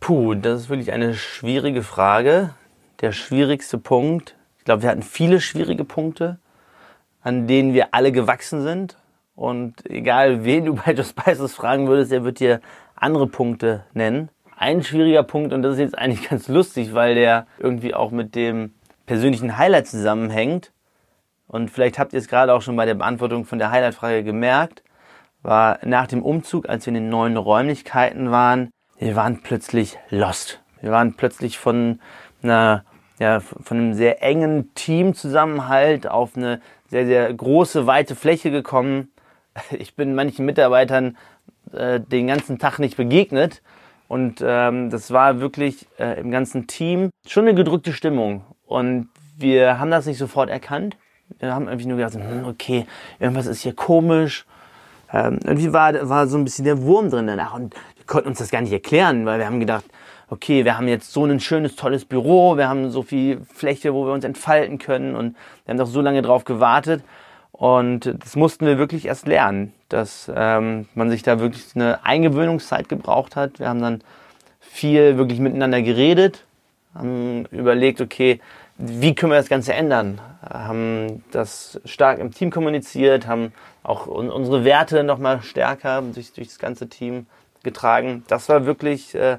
Puh, 0.00 0.34
das 0.34 0.62
ist 0.62 0.68
wirklich 0.68 0.92
eine 0.92 1.14
schwierige 1.14 1.82
Frage. 1.82 2.54
Der 3.00 3.12
schwierigste 3.12 3.78
Punkt, 3.78 4.34
ich 4.58 4.64
glaube, 4.64 4.82
wir 4.82 4.88
hatten 4.90 5.02
viele 5.02 5.40
schwierige 5.40 5.84
Punkte, 5.84 6.38
an 7.22 7.46
denen 7.46 7.74
wir 7.74 7.94
alle 7.94 8.12
gewachsen 8.12 8.62
sind. 8.62 8.96
Und 9.34 9.88
egal, 9.88 10.44
wen 10.44 10.64
du 10.64 10.74
bei 10.84 10.92
Just 10.92 11.10
Spices 11.10 11.54
fragen 11.54 11.86
würdest, 11.86 12.12
der 12.12 12.24
wird 12.24 12.40
dir 12.40 12.60
andere 12.94 13.26
Punkte 13.26 13.84
nennen. 13.92 14.30
Ein 14.56 14.82
schwieriger 14.82 15.22
Punkt, 15.22 15.52
und 15.54 15.62
das 15.62 15.74
ist 15.74 15.80
jetzt 15.80 15.98
eigentlich 15.98 16.28
ganz 16.30 16.48
lustig, 16.48 16.94
weil 16.94 17.14
der 17.14 17.46
irgendwie 17.58 17.94
auch 17.94 18.10
mit 18.10 18.34
dem 18.34 18.72
persönlichen 19.10 19.58
Highlight 19.58 19.88
zusammenhängt. 19.88 20.70
Und 21.48 21.72
vielleicht 21.72 21.98
habt 21.98 22.12
ihr 22.12 22.20
es 22.20 22.28
gerade 22.28 22.54
auch 22.54 22.62
schon 22.62 22.76
bei 22.76 22.86
der 22.86 22.94
Beantwortung 22.94 23.44
von 23.44 23.58
der 23.58 23.72
Highlight-Frage 23.72 24.22
gemerkt, 24.22 24.84
war 25.42 25.80
nach 25.84 26.06
dem 26.06 26.22
Umzug, 26.22 26.68
als 26.68 26.86
wir 26.86 26.90
in 26.90 26.94
den 26.94 27.08
neuen 27.08 27.36
Räumlichkeiten 27.36 28.30
waren, 28.30 28.70
wir 29.00 29.16
waren 29.16 29.42
plötzlich 29.42 29.98
lost. 30.10 30.60
Wir 30.80 30.92
waren 30.92 31.14
plötzlich 31.14 31.58
von 31.58 31.98
einer, 32.40 32.84
ja, 33.18 33.40
von 33.40 33.78
einem 33.78 33.94
sehr 33.94 34.22
engen 34.22 34.72
Teamzusammenhalt 34.76 36.06
auf 36.06 36.36
eine 36.36 36.60
sehr, 36.86 37.04
sehr 37.04 37.34
große, 37.34 37.88
weite 37.88 38.14
Fläche 38.14 38.52
gekommen. 38.52 39.10
Ich 39.72 39.96
bin 39.96 40.14
manchen 40.14 40.46
Mitarbeitern 40.46 41.16
äh, 41.72 41.98
den 41.98 42.28
ganzen 42.28 42.60
Tag 42.60 42.78
nicht 42.78 42.96
begegnet. 42.96 43.60
Und 44.06 44.40
ähm, 44.40 44.88
das 44.88 45.10
war 45.10 45.40
wirklich 45.40 45.88
äh, 45.98 46.20
im 46.20 46.30
ganzen 46.30 46.68
Team 46.68 47.10
schon 47.26 47.48
eine 47.48 47.56
gedrückte 47.56 47.92
Stimmung. 47.92 48.44
Und 48.70 49.08
wir 49.36 49.80
haben 49.80 49.90
das 49.90 50.06
nicht 50.06 50.18
sofort 50.18 50.48
erkannt. 50.48 50.96
Wir 51.40 51.52
haben 51.52 51.66
irgendwie 51.66 51.88
nur 51.88 51.96
gedacht, 51.96 52.14
hm, 52.14 52.44
okay, 52.46 52.86
irgendwas 53.18 53.46
ist 53.46 53.62
hier 53.62 53.74
komisch. 53.74 54.46
Ähm, 55.12 55.40
irgendwie 55.42 55.72
war, 55.72 56.08
war 56.08 56.28
so 56.28 56.38
ein 56.38 56.44
bisschen 56.44 56.64
der 56.64 56.80
Wurm 56.82 57.10
drin 57.10 57.26
danach. 57.26 57.54
Und 57.54 57.74
wir 57.96 58.04
konnten 58.06 58.28
uns 58.28 58.38
das 58.38 58.52
gar 58.52 58.60
nicht 58.60 58.72
erklären, 58.72 59.26
weil 59.26 59.40
wir 59.40 59.46
haben 59.46 59.58
gedacht, 59.58 59.84
okay, 60.28 60.64
wir 60.64 60.78
haben 60.78 60.86
jetzt 60.86 61.12
so 61.12 61.24
ein 61.24 61.40
schönes, 61.40 61.74
tolles 61.74 62.04
Büro, 62.04 62.56
wir 62.56 62.68
haben 62.68 62.92
so 62.92 63.02
viel 63.02 63.40
Fläche, 63.52 63.92
wo 63.92 64.06
wir 64.06 64.12
uns 64.12 64.24
entfalten 64.24 64.78
können 64.78 65.16
und 65.16 65.34
wir 65.64 65.72
haben 65.72 65.78
doch 65.78 65.88
so 65.88 66.00
lange 66.00 66.22
drauf 66.22 66.44
gewartet. 66.44 67.02
Und 67.50 68.14
das 68.22 68.36
mussten 68.36 68.66
wir 68.66 68.78
wirklich 68.78 69.06
erst 69.06 69.26
lernen, 69.26 69.74
dass 69.88 70.30
ähm, 70.32 70.86
man 70.94 71.10
sich 71.10 71.24
da 71.24 71.40
wirklich 71.40 71.74
eine 71.74 72.04
Eingewöhnungszeit 72.04 72.88
gebraucht 72.88 73.34
hat. 73.34 73.58
Wir 73.58 73.68
haben 73.68 73.82
dann 73.82 74.00
viel 74.60 75.16
wirklich 75.16 75.40
miteinander 75.40 75.82
geredet, 75.82 76.44
haben 76.94 77.46
überlegt, 77.50 78.00
okay, 78.00 78.40
wie 78.80 79.14
können 79.14 79.32
wir 79.32 79.38
das 79.38 79.48
Ganze 79.48 79.74
ändern? 79.74 80.20
Haben 80.42 81.22
das 81.32 81.80
stark 81.84 82.18
im 82.18 82.32
Team 82.32 82.50
kommuniziert, 82.50 83.26
haben 83.26 83.52
auch 83.82 84.06
un 84.06 84.30
unsere 84.30 84.64
Werte 84.64 85.04
nochmal 85.04 85.42
stärker 85.42 86.02
durch, 86.02 86.32
durch 86.32 86.48
das 86.48 86.58
ganze 86.58 86.88
Team 86.88 87.26
getragen. 87.62 88.24
Das 88.28 88.48
war 88.48 88.64
wirklich 88.64 89.14
äh, 89.14 89.38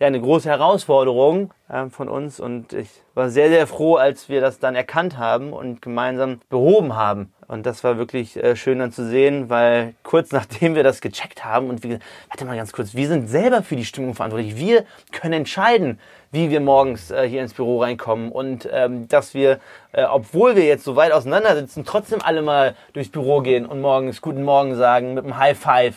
ja, 0.00 0.06
eine 0.06 0.20
große 0.20 0.48
Herausforderung 0.48 1.52
äh, 1.68 1.86
von 1.86 2.08
uns 2.08 2.40
und 2.40 2.72
ich 2.72 2.88
war 3.14 3.30
sehr, 3.30 3.48
sehr 3.48 3.66
froh, 3.66 3.96
als 3.96 4.28
wir 4.28 4.40
das 4.40 4.58
dann 4.58 4.74
erkannt 4.74 5.18
haben 5.18 5.52
und 5.52 5.82
gemeinsam 5.82 6.40
behoben 6.48 6.96
haben. 6.96 7.32
Und 7.46 7.66
das 7.66 7.84
war 7.84 7.98
wirklich 7.98 8.42
äh, 8.42 8.56
schön 8.56 8.78
dann 8.78 8.92
zu 8.92 9.06
sehen, 9.06 9.50
weil 9.50 9.94
kurz 10.02 10.32
nachdem 10.32 10.74
wir 10.74 10.82
das 10.82 11.00
gecheckt 11.00 11.44
haben 11.44 11.68
und 11.68 11.82
wir, 11.82 11.98
warte 12.28 12.44
mal 12.44 12.56
ganz 12.56 12.72
kurz, 12.72 12.94
wir 12.94 13.08
sind 13.08 13.28
selber 13.28 13.62
für 13.62 13.76
die 13.76 13.84
Stimmung 13.84 14.14
verantwortlich. 14.14 14.56
Wir 14.56 14.84
können 15.12 15.34
entscheiden, 15.34 16.00
wie 16.32 16.50
wir 16.50 16.60
morgens 16.60 17.10
äh, 17.10 17.28
hier 17.28 17.42
ins 17.42 17.54
Büro 17.54 17.82
reinkommen 17.82 18.30
und 18.30 18.68
ähm, 18.72 19.08
dass 19.08 19.34
wir, 19.34 19.58
äh, 19.92 20.04
obwohl 20.04 20.56
wir 20.56 20.64
jetzt 20.64 20.84
so 20.84 20.96
weit 20.96 21.12
auseinander 21.12 21.56
sitzen, 21.56 21.84
trotzdem 21.84 22.20
alle 22.22 22.42
mal 22.42 22.76
durchs 22.92 23.10
Büro 23.10 23.40
gehen 23.40 23.66
und 23.66 23.80
morgens 23.80 24.20
Guten 24.20 24.44
Morgen 24.44 24.76
sagen 24.76 25.14
mit 25.14 25.24
einem 25.24 25.38
High 25.38 25.58
Five. 25.58 25.96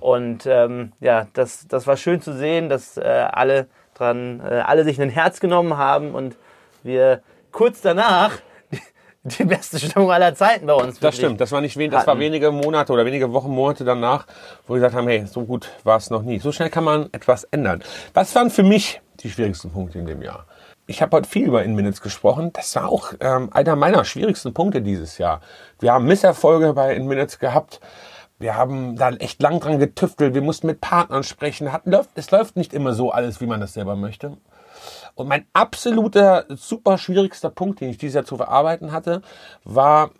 Und 0.00 0.46
ähm, 0.46 0.92
ja, 1.00 1.26
das, 1.32 1.66
das 1.66 1.86
war 1.86 1.96
schön 1.96 2.20
zu 2.20 2.32
sehen, 2.32 2.68
dass 2.68 2.96
äh, 2.96 3.02
alle 3.02 3.66
dran, 3.94 4.40
äh, 4.40 4.60
alle 4.60 4.84
sich 4.84 5.00
ein 5.00 5.10
Herz 5.10 5.40
genommen 5.40 5.76
haben 5.76 6.14
und 6.14 6.36
wir 6.84 7.22
kurz 7.50 7.80
danach 7.80 8.32
die, 9.24 9.44
beste 9.44 9.80
Stimmung 9.80 10.12
aller 10.12 10.34
Zeiten 10.36 10.66
bei 10.66 10.74
uns. 10.74 11.00
Das 11.00 11.16
stimmt, 11.16 11.40
das 11.40 11.50
war 11.50 11.60
nicht 11.60 11.76
wen, 11.76 11.90
das 11.90 12.06
war 12.06 12.18
wenige 12.18 12.52
Monate 12.52 12.92
oder 12.92 13.04
wenige 13.04 13.32
Wochen, 13.32 13.50
Monate 13.50 13.84
danach, 13.84 14.26
wo 14.66 14.74
wir 14.74 14.76
gesagt 14.80 14.94
haben, 14.94 15.08
hey, 15.08 15.26
so 15.26 15.42
gut 15.44 15.70
war 15.82 15.96
es 15.96 16.10
noch 16.10 16.22
nie. 16.22 16.38
So 16.38 16.52
schnell 16.52 16.70
kann 16.70 16.84
man 16.84 17.08
etwas 17.12 17.44
ändern. 17.44 17.82
Was 18.14 18.34
waren 18.34 18.50
für 18.50 18.62
mich 18.62 19.00
die 19.22 19.30
schwierigsten 19.30 19.70
Punkte 19.70 19.98
in 19.98 20.06
dem 20.06 20.22
Jahr? 20.22 20.46
Ich 20.86 21.00
habe 21.00 21.16
heute 21.16 21.28
viel 21.28 21.46
über 21.46 21.62
In-Minutes 21.62 22.00
gesprochen. 22.00 22.52
Das 22.52 22.74
war 22.76 22.88
auch 22.88 23.12
ähm, 23.20 23.50
einer 23.52 23.76
meiner 23.76 24.04
schwierigsten 24.04 24.52
Punkte 24.52 24.82
dieses 24.82 25.18
Jahr. 25.18 25.40
Wir 25.78 25.92
haben 25.92 26.06
Misserfolge 26.06 26.72
bei 26.74 26.94
In-Minutes 26.94 27.38
gehabt. 27.38 27.80
Wir 28.38 28.56
haben 28.56 28.96
da 28.96 29.10
echt 29.10 29.40
lang 29.40 29.60
dran 29.60 29.78
getüftelt. 29.78 30.34
Wir 30.34 30.42
mussten 30.42 30.66
mit 30.66 30.80
Partnern 30.80 31.22
sprechen. 31.22 31.72
Hat, 31.72 31.86
läuft, 31.86 32.10
es 32.16 32.30
läuft 32.32 32.56
nicht 32.56 32.74
immer 32.74 32.94
so 32.94 33.12
alles, 33.12 33.40
wie 33.40 33.46
man 33.46 33.60
das 33.60 33.74
selber 33.74 33.94
möchte. 33.94 34.36
Und 35.14 35.28
mein 35.28 35.46
absoluter, 35.52 36.46
super 36.48 36.98
schwierigster 36.98 37.50
Punkt, 37.50 37.80
den 37.80 37.90
ich 37.90 37.98
dieses 37.98 38.14
Jahr 38.14 38.24
zu 38.24 38.36
verarbeiten 38.36 38.90
hatte, 38.90 39.22
war, 39.64 40.10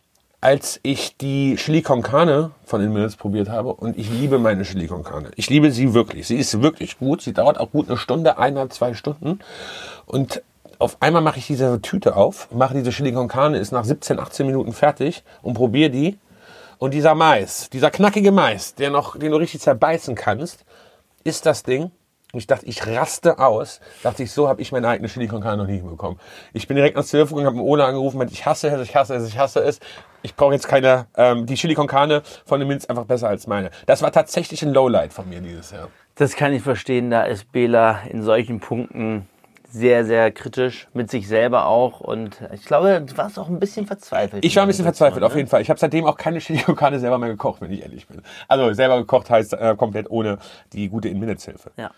als 0.43 0.81
ich 0.83 1.17
die 1.17 1.55
Chili 1.55 1.83
con 1.83 2.03
Carne 2.03 2.51
von 2.65 2.83
In 2.83 2.93
Minutes 2.93 3.15
probiert 3.15 3.49
habe. 3.49 3.73
Und 3.73 3.97
ich 3.97 4.11
liebe 4.11 4.41
meine 4.41 4.65
Chili 4.65 4.89
con 4.89 5.05
Carne. 5.05 5.31
Ich 5.37 5.49
liebe 5.49 5.71
sie 5.71 5.95
wirklich. 5.95 6.27
Sie 6.27 6.37
ist 6.37 6.61
wirklich 6.61 6.99
gut. 6.99 7.23
Sie 7.23 7.33
dauert 7.33 7.59
auch 7.59 7.71
gut 7.71 7.89
eine 7.89 7.97
Stunde, 7.97 8.39
eineinhalb, 8.39 8.73
zwei 8.73 8.93
Stunden. 8.95 9.39
Und 10.05 10.43
auf 10.81 10.97
einmal 10.99 11.23
mache 11.23 11.39
ich 11.39 11.47
diese 11.47 11.81
Tüte 11.81 12.17
auf, 12.17 12.49
mache 12.53 12.75
diese 12.75 12.91
Chili 12.91 13.13
con 13.13 13.29
Carne, 13.29 13.59
ist 13.59 13.71
nach 13.71 13.85
17, 13.85 14.19
18 14.19 14.45
Minuten 14.45 14.73
fertig 14.73 15.23
und 15.43 15.55
probiere 15.55 15.91
die. 15.91 16.19
Und 16.79 16.93
dieser 16.93 17.15
Mais, 17.15 17.71
dieser 17.71 17.93
knackige 17.93 18.33
Mais, 18.33 18.75
der 18.75 18.91
noch, 18.91 19.17
den 19.17 19.31
du 19.31 19.37
richtig 19.37 19.61
zerbeißen 19.61 20.17
kannst, 20.17 20.65
ist 21.23 21.47
das 21.47 21.63
Ding. 21.63 21.93
Und 22.33 22.39
ich 22.39 22.47
dachte, 22.47 22.65
ich 22.65 22.87
raste 22.87 23.39
aus. 23.39 23.81
Dachte 24.03 24.23
ich, 24.23 24.33
so 24.33 24.49
habe 24.49 24.63
ich 24.63 24.73
meine 24.73 24.89
eigene 24.89 25.07
Chili 25.07 25.29
con 25.29 25.43
Carne 25.43 25.59
noch 25.59 25.69
nie 25.69 25.81
bekommen. 25.81 26.19
Ich 26.55 26.67
bin 26.67 26.77
direkt 26.77 26.97
ans 26.97 27.11
Telefon 27.11 27.37
gegangen, 27.37 27.59
habe 27.59 27.69
Ola 27.69 27.85
angerufen, 27.85 28.17
meinte, 28.17 28.33
ich 28.33 28.47
hasse 28.47 28.69
es, 28.69 28.89
ich 28.89 28.97
hasse 28.97 29.15
es, 29.17 29.29
ich 29.29 29.37
hasse 29.37 29.61
es. 29.61 29.81
Ich 30.23 30.35
brauche 30.35 30.55
jetzt 30.55 30.67
keine, 30.67 31.09
ähm, 31.15 31.45
die 31.45 31.57
Chili 31.57 31.75
con 31.75 31.87
Carne 31.87 32.23
von 32.47 32.59
dem 32.59 32.69
Minz 32.69 32.87
einfach 32.87 33.05
besser 33.05 33.29
als 33.29 33.47
meine. 33.47 33.71
Das 33.85 34.01
war 34.01 34.13
tatsächlich 34.13 34.63
ein 34.63 34.73
Lowlight 34.73 35.13
von 35.13 35.29
mir 35.29 35.43
dieses 35.43 35.73
Jahr. 35.73 35.89
Das 36.15 36.35
kann 36.35 36.55
ich 36.55 36.63
verstehen, 36.63 37.11
da 37.11 37.25
ist 37.25 37.53
Bela 37.53 38.01
in 38.09 38.23
solchen 38.23 38.61
Punkten 38.61 39.29
sehr, 39.69 40.07
sehr 40.07 40.31
kritisch 40.33 40.89
mit 40.95 41.11
sich 41.11 41.29
selber 41.29 41.67
auch. 41.67 42.01
Und 42.01 42.41
ich 42.55 42.65
glaube, 42.65 43.03
du 43.07 43.15
warst 43.19 43.39
auch 43.39 43.49
ein 43.51 43.61
bisschen 43.61 43.87
verzweifelt. 43.87 44.43
Ich 44.43 44.57
war 44.57 44.65
ein 44.65 44.69
bisschen 44.69 44.85
verzweifelt, 44.85 45.21
ne? 45.21 45.27
auf 45.27 45.37
jeden 45.37 45.49
Fall. 45.49 45.61
Ich 45.61 45.69
habe 45.69 45.79
seitdem 45.79 46.07
auch 46.07 46.17
keine 46.17 46.39
Chili 46.39 46.63
con 46.63 46.77
Carne 46.77 46.99
selber 46.99 47.19
mehr 47.19 47.29
gekocht, 47.29 47.61
wenn 47.61 47.71
ich 47.73 47.83
ehrlich 47.83 48.07
bin. 48.07 48.23
Also 48.49 48.73
selber 48.73 48.97
gekocht 48.97 49.29
heißt 49.29 49.53
äh, 49.53 49.75
komplett 49.77 50.11
ohne 50.11 50.39
die 50.73 50.89
gute 50.89 51.11
In-Minutes-Hilfe. 51.11 51.73
Ja. 51.77 51.91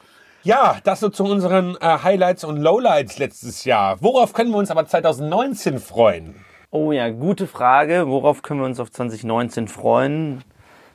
Ja, 0.44 0.76
das 0.84 1.00
so 1.00 1.08
zu 1.08 1.24
unseren 1.24 1.74
äh, 1.80 1.98
Highlights 2.02 2.44
und 2.44 2.58
Lowlights 2.58 3.18
letztes 3.18 3.64
Jahr. 3.64 3.96
Worauf 4.02 4.34
können 4.34 4.50
wir 4.50 4.58
uns 4.58 4.70
aber 4.70 4.86
2019 4.86 5.78
freuen? 5.78 6.34
Oh 6.70 6.92
ja, 6.92 7.08
gute 7.08 7.46
Frage. 7.46 8.08
Worauf 8.08 8.42
können 8.42 8.60
wir 8.60 8.66
uns 8.66 8.78
auf 8.78 8.92
2019 8.92 9.68
freuen? 9.68 10.44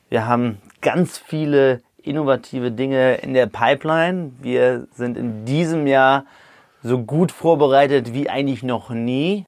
Wir 0.08 0.28
haben 0.28 0.60
ganz 0.82 1.18
viele 1.18 1.82
innovative 2.04 2.70
Dinge 2.72 3.16
in 3.16 3.34
der 3.34 3.48
Pipeline. 3.48 4.34
Wir 4.40 4.88
sind 4.94 5.18
in 5.18 5.46
diesem 5.46 5.88
Jahr 5.88 6.26
so 6.84 7.00
gut 7.00 7.32
vorbereitet 7.32 8.14
wie 8.14 8.30
eigentlich 8.30 8.62
noch 8.62 8.92
nie 8.92 9.46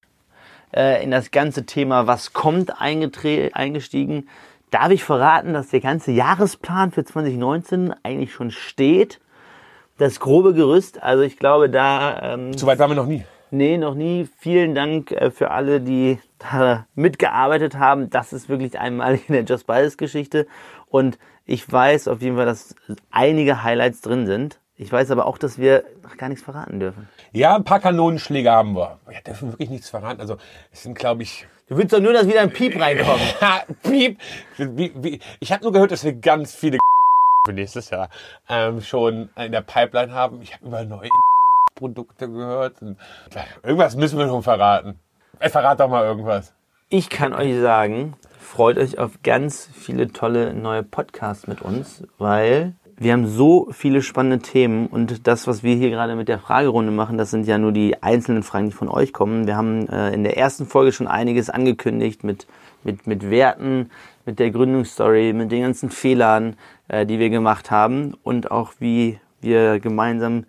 äh, 0.76 1.04
in 1.04 1.12
das 1.12 1.30
ganze 1.30 1.68
Thema 1.68 2.08
Was 2.08 2.34
kommt 2.34 2.82
eingestiegen. 2.82 4.28
Darf 4.72 4.90
ich 4.90 5.04
verraten, 5.04 5.54
dass 5.54 5.70
der 5.70 5.82
ganze 5.82 6.12
Jahresplan 6.12 6.92
für 6.92 7.06
2019 7.06 7.94
eigentlich 8.02 8.34
schon 8.34 8.50
steht? 8.50 9.21
Das 10.02 10.20
grobe 10.20 10.56
Gerüst, 10.56 11.04
also 11.04 11.22
ich 11.22 11.38
glaube, 11.38 11.70
da 11.70 12.34
ähm, 12.34 12.58
Soweit 12.58 12.80
waren 12.80 12.90
wir 12.90 12.96
noch 12.96 13.06
nie. 13.06 13.24
Nee, 13.52 13.78
noch 13.78 13.94
nie. 13.94 14.28
Vielen 14.40 14.74
Dank 14.74 15.12
äh, 15.12 15.30
für 15.30 15.52
alle, 15.52 15.80
die 15.80 16.18
da 16.40 16.88
mitgearbeitet 16.96 17.78
haben. 17.78 18.10
Das 18.10 18.34
ist 18.34 18.50
wirklich 18.50 18.80
einmalig 18.80 19.30
in 19.30 19.34
der 19.34 19.44
Just 19.44 19.68
Bias 19.68 19.98
Geschichte. 19.98 20.48
Und 20.90 21.20
ich 21.46 21.72
weiß 21.72 22.08
auf 22.08 22.20
jeden 22.24 22.36
Fall, 22.36 22.48
dass 22.48 22.74
einige 23.12 23.62
Highlights 23.62 24.02
drin 24.02 24.26
sind. 24.26 24.58
Ich 24.76 24.92
weiß 24.92 25.12
aber 25.12 25.28
auch, 25.28 25.38
dass 25.38 25.60
wir 25.60 25.84
noch 26.02 26.18
gar 26.18 26.30
nichts 26.30 26.44
verraten 26.44 26.80
dürfen. 26.80 27.08
Ja, 27.32 27.56
ein 27.56 27.64
paar 27.64 27.80
Kanonenschläge 27.80 28.50
haben 28.50 28.76
wir. 28.76 28.98
Wir 29.08 29.22
dürfen 29.22 29.52
wirklich 29.52 29.70
nichts 29.70 29.92
verraten. 29.92 30.20
Also 30.20 30.38
es 30.72 30.82
sind, 30.82 30.98
glaube 30.98 31.22
ich, 31.22 31.46
Du 31.72 31.78
willst 31.78 31.94
doch 31.94 32.02
nur, 32.02 32.12
dass 32.12 32.28
wieder 32.28 32.42
ein 32.42 32.52
Piep 32.52 32.78
reinkommt. 32.78 33.22
Ha, 33.42 33.64
Piep. 33.82 34.20
Ich 35.40 35.54
habe 35.54 35.64
nur 35.64 35.72
gehört, 35.72 35.92
dass 35.92 36.04
wir 36.04 36.12
ganz 36.12 36.54
viele 36.54 36.80
für 37.46 37.54
nächstes 37.54 37.90
Jahr 37.90 38.10
ähm, 38.50 38.82
schon 38.82 39.30
in 39.36 39.52
der 39.52 39.62
Pipeline 39.62 40.14
haben. 40.14 40.42
Ich 40.42 40.54
habe 40.54 40.68
über 40.68 40.86
neue 40.86 41.10
Produkte 41.76 42.30
gehört. 42.30 42.76
Irgendwas 43.64 43.96
müssen 43.96 44.20
wir 44.20 44.28
noch 44.28 44.44
verraten. 44.44 45.00
Ey, 45.40 45.50
verrat 45.50 45.80
doch 45.80 45.90
mal 45.90 46.06
irgendwas. 46.06 46.54
Ich 46.90 47.10
kann 47.10 47.34
euch 47.34 47.60
sagen, 47.60 48.16
freut 48.40 48.78
euch 48.78 49.00
auf 49.00 49.24
ganz 49.24 49.68
viele 49.74 50.12
tolle 50.12 50.54
neue 50.54 50.84
Podcasts 50.84 51.48
mit 51.48 51.62
uns, 51.62 52.04
weil 52.20 52.76
wir 52.98 53.14
haben 53.14 53.26
so 53.26 53.70
viele 53.72 54.04
spannende 54.04 54.40
Themen 54.40 54.86
und 54.86 55.26
das, 55.26 55.48
was 55.48 55.64
wir 55.64 55.76
hier 55.76 55.90
gerade 55.90 56.16
mit 56.16 56.28
der 56.28 56.38
Fragerunde 56.38 56.92
machen, 56.92 57.18
das 57.18 57.32
sind 57.32 57.48
ja 57.48 57.58
nur 57.58 57.72
die 57.72 58.04
einzelnen 58.04 58.44
Fragen, 58.44 58.70
die 58.70 58.76
von 58.76 58.90
euch 58.90 59.14
kommen. 59.14 59.48
Wir 59.48 59.56
haben 59.56 59.90
äh, 59.90 60.14
in 60.14 60.24
der 60.24 60.38
ersten 60.38 60.68
Folge 60.68 60.92
schon 60.92 61.08
einiges 61.08 61.50
angekündigt 61.50 62.24
mit, 62.24 62.46
mit, 62.84 63.08
mit 63.08 63.32
Werten, 63.32 63.90
mit 64.26 64.40
der 64.40 64.52
Gründungsstory, 64.52 65.34
mit 65.34 65.52
den 65.52 65.62
ganzen 65.62 65.90
Fehlern, 65.90 66.56
äh, 66.88 67.06
die 67.06 67.20
wir 67.20 67.30
gemacht 67.30 67.72
haben 67.72 68.16
und 68.24 68.52
auch 68.52 68.74
wie 68.80 69.20
wir 69.42 69.80
gemeinsam 69.80 70.46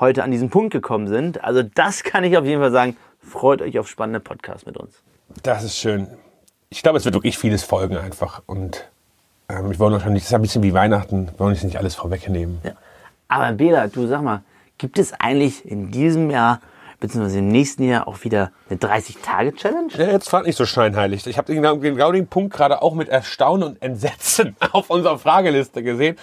heute 0.00 0.24
an 0.24 0.30
diesen 0.30 0.50
Punkt 0.50 0.72
gekommen 0.72 1.06
sind. 1.08 1.42
Also 1.44 1.62
das 1.62 2.02
kann 2.02 2.24
ich 2.24 2.36
auf 2.36 2.44
jeden 2.44 2.60
Fall 2.60 2.72
sagen. 2.72 2.96
Freut 3.20 3.62
euch 3.62 3.78
auf 3.78 3.88
spannende 3.88 4.20
Podcasts 4.20 4.66
mit 4.66 4.76
uns. 4.76 5.02
Das 5.42 5.64
ist 5.64 5.78
schön. 5.78 6.08
Ich 6.68 6.82
glaube, 6.82 6.98
es 6.98 7.04
wird 7.04 7.14
wirklich 7.14 7.38
vieles 7.38 7.62
folgen 7.62 7.96
einfach. 7.96 8.42
Und 8.46 8.88
ähm, 9.48 9.70
ich 9.70 9.78
wollte 9.78 9.94
wahrscheinlich, 9.94 10.24
das 10.24 10.30
ist 10.30 10.34
ein 10.34 10.42
bisschen 10.42 10.62
wie 10.62 10.74
Weihnachten, 10.74 11.28
wir 11.28 11.38
wollen 11.38 11.54
jetzt 11.54 11.64
nicht 11.64 11.78
alles 11.78 11.94
vorwegnehmen. 11.94 12.58
Ja. 12.64 12.72
Aber 13.28 13.52
Bela, 13.52 13.88
du 13.88 14.06
sag 14.06 14.22
mal, 14.22 14.42
gibt 14.78 14.98
es 14.98 15.12
eigentlich 15.12 15.64
in 15.64 15.90
diesem 15.90 16.30
Jahr 16.30 16.60
beziehungsweise 17.06 17.38
im 17.38 17.48
nächsten 17.48 17.84
Jahr 17.84 18.08
auch 18.08 18.24
wieder 18.24 18.50
eine 18.70 18.78
30-Tage-Challenge? 18.78 19.88
Ja, 19.96 20.06
jetzt 20.12 20.28
fragt 20.28 20.46
nicht 20.46 20.56
so 20.56 20.66
scheinheilig. 20.66 21.26
Ich 21.26 21.36
habe 21.38 21.54
genau, 21.54 21.76
genau 21.78 22.12
den 22.12 22.26
Punkt 22.26 22.54
gerade 22.54 22.80
auch 22.82 22.94
mit 22.94 23.08
Erstaunen 23.08 23.62
und 23.68 23.82
Entsetzen 23.82 24.56
auf 24.72 24.90
unserer 24.90 25.18
Frageliste 25.18 25.82
gesehen. 25.82 26.16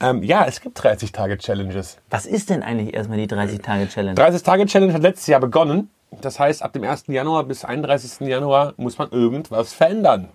Ähm, 0.00 0.22
ja, 0.22 0.44
es 0.46 0.60
gibt 0.60 0.78
30-Tage-Challenges. 0.80 1.98
Was 2.10 2.26
ist 2.26 2.50
denn 2.50 2.62
eigentlich 2.62 2.94
erstmal 2.94 3.18
die 3.18 3.26
30-Tage-Challenge? 3.26 4.14
30-Tage-Challenge 4.20 4.92
hat 4.92 5.02
letztes 5.02 5.26
Jahr 5.26 5.40
begonnen. 5.40 5.90
Das 6.20 6.38
heißt, 6.38 6.62
ab 6.62 6.72
dem 6.72 6.84
1. 6.84 7.04
Januar 7.08 7.44
bis 7.44 7.64
31. 7.64 8.26
Januar 8.28 8.74
muss 8.76 8.96
man 8.98 9.10
irgendwas 9.10 9.72
verändern. 9.72 10.28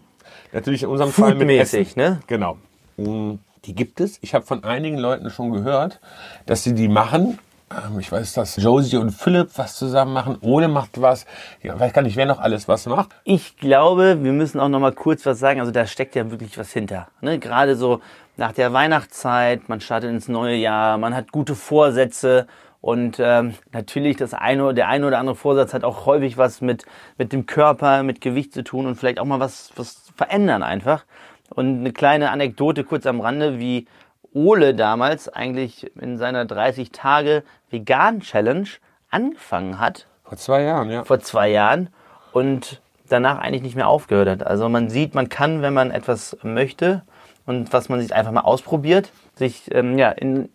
Natürlich 0.51 0.83
in 0.83 0.89
unserem 0.89 1.11
Fall 1.11 1.35
mit 1.35 1.49
Essen. 1.49 1.85
ne? 1.95 2.19
Genau. 2.27 2.57
Mm, 2.97 3.35
Die 3.65 3.73
gibt 3.75 4.01
es. 4.01 4.17
Ich 4.21 4.33
habe 4.33 4.45
von 4.45 4.63
einigen 4.63 4.97
Leuten 4.97 5.29
schon 5.29 5.51
gehört, 5.51 5.99
dass 6.45 6.63
sie 6.63 6.73
die 6.73 6.87
machen. 6.87 7.39
Ähm, 7.71 7.99
Ich 7.99 8.11
weiß, 8.11 8.33
dass 8.33 8.55
Josie 8.57 8.97
und 8.97 9.11
Philipp 9.11 9.49
was 9.57 9.75
zusammen 9.75 10.13
machen. 10.13 10.37
Ole 10.41 10.67
macht 10.67 11.01
was. 11.01 11.25
Ich 11.61 11.71
weiß 11.71 11.93
gar 11.93 12.01
nicht, 12.01 12.15
wer 12.15 12.25
noch 12.25 12.39
alles 12.39 12.67
was 12.67 12.85
macht. 12.85 13.09
Ich 13.23 13.57
glaube, 13.57 14.23
wir 14.23 14.33
müssen 14.33 14.59
auch 14.59 14.69
noch 14.69 14.79
mal 14.79 14.93
kurz 14.93 15.25
was 15.25 15.39
sagen. 15.39 15.59
Also 15.59 15.71
da 15.71 15.85
steckt 15.85 16.15
ja 16.15 16.29
wirklich 16.31 16.57
was 16.57 16.71
hinter. 16.71 17.07
Ne? 17.21 17.39
Gerade 17.39 17.75
so 17.75 18.01
nach 18.37 18.51
der 18.53 18.73
Weihnachtszeit, 18.73 19.69
man 19.69 19.81
startet 19.81 20.09
ins 20.09 20.27
neue 20.27 20.55
Jahr, 20.55 20.97
man 20.97 21.15
hat 21.15 21.31
gute 21.31 21.55
Vorsätze 21.55 22.47
und 22.79 23.19
ähm, 23.19 23.53
natürlich 23.71 24.17
das 24.17 24.33
eine, 24.33 24.73
der 24.73 24.87
eine 24.87 25.05
oder 25.05 25.19
andere 25.19 25.35
Vorsatz 25.35 25.73
hat 25.73 25.83
auch 25.83 26.07
häufig 26.07 26.37
was 26.37 26.61
mit 26.61 26.85
mit 27.17 27.31
dem 27.31 27.45
Körper, 27.45 28.01
mit 28.01 28.21
Gewicht 28.21 28.53
zu 28.53 28.63
tun 28.63 28.87
und 28.87 28.95
vielleicht 28.95 29.19
auch 29.19 29.25
mal 29.25 29.39
was 29.39 29.71
was 29.75 30.11
verändern 30.15 30.63
einfach. 30.63 31.05
Und 31.53 31.79
eine 31.81 31.91
kleine 31.91 32.31
Anekdote 32.31 32.83
kurz 32.83 33.05
am 33.05 33.19
Rande, 33.19 33.59
wie 33.59 33.85
Ole 34.33 34.73
damals 34.73 35.29
eigentlich 35.29 35.91
in 35.97 36.17
seiner 36.17 36.45
30 36.45 36.91
Tage 36.91 37.43
Vegan 37.69 38.21
Challenge 38.21 38.67
angefangen 39.09 39.79
hat 39.79 40.07
Vor 40.23 40.37
zwei 40.37 40.63
Jahren, 40.63 40.89
ja. 40.89 41.03
vor 41.03 41.19
zwei 41.19 41.49
Jahren 41.49 41.89
und 42.31 42.81
danach 43.09 43.39
eigentlich 43.39 43.61
nicht 43.61 43.75
mehr 43.75 43.87
aufgehört 43.87 44.29
hat. 44.29 44.47
Also 44.47 44.69
man 44.69 44.89
sieht, 44.89 45.15
man 45.15 45.29
kann, 45.29 45.61
wenn 45.61 45.73
man 45.73 45.91
etwas 45.91 46.37
möchte 46.43 47.03
und 47.45 47.73
was 47.73 47.89
man 47.89 47.99
sich 47.99 48.13
einfach 48.13 48.31
mal 48.31 48.41
ausprobiert, 48.41 49.11
sich 49.35 49.73
ähm, 49.73 49.97
ja, 49.97 50.09
in, 50.11 50.49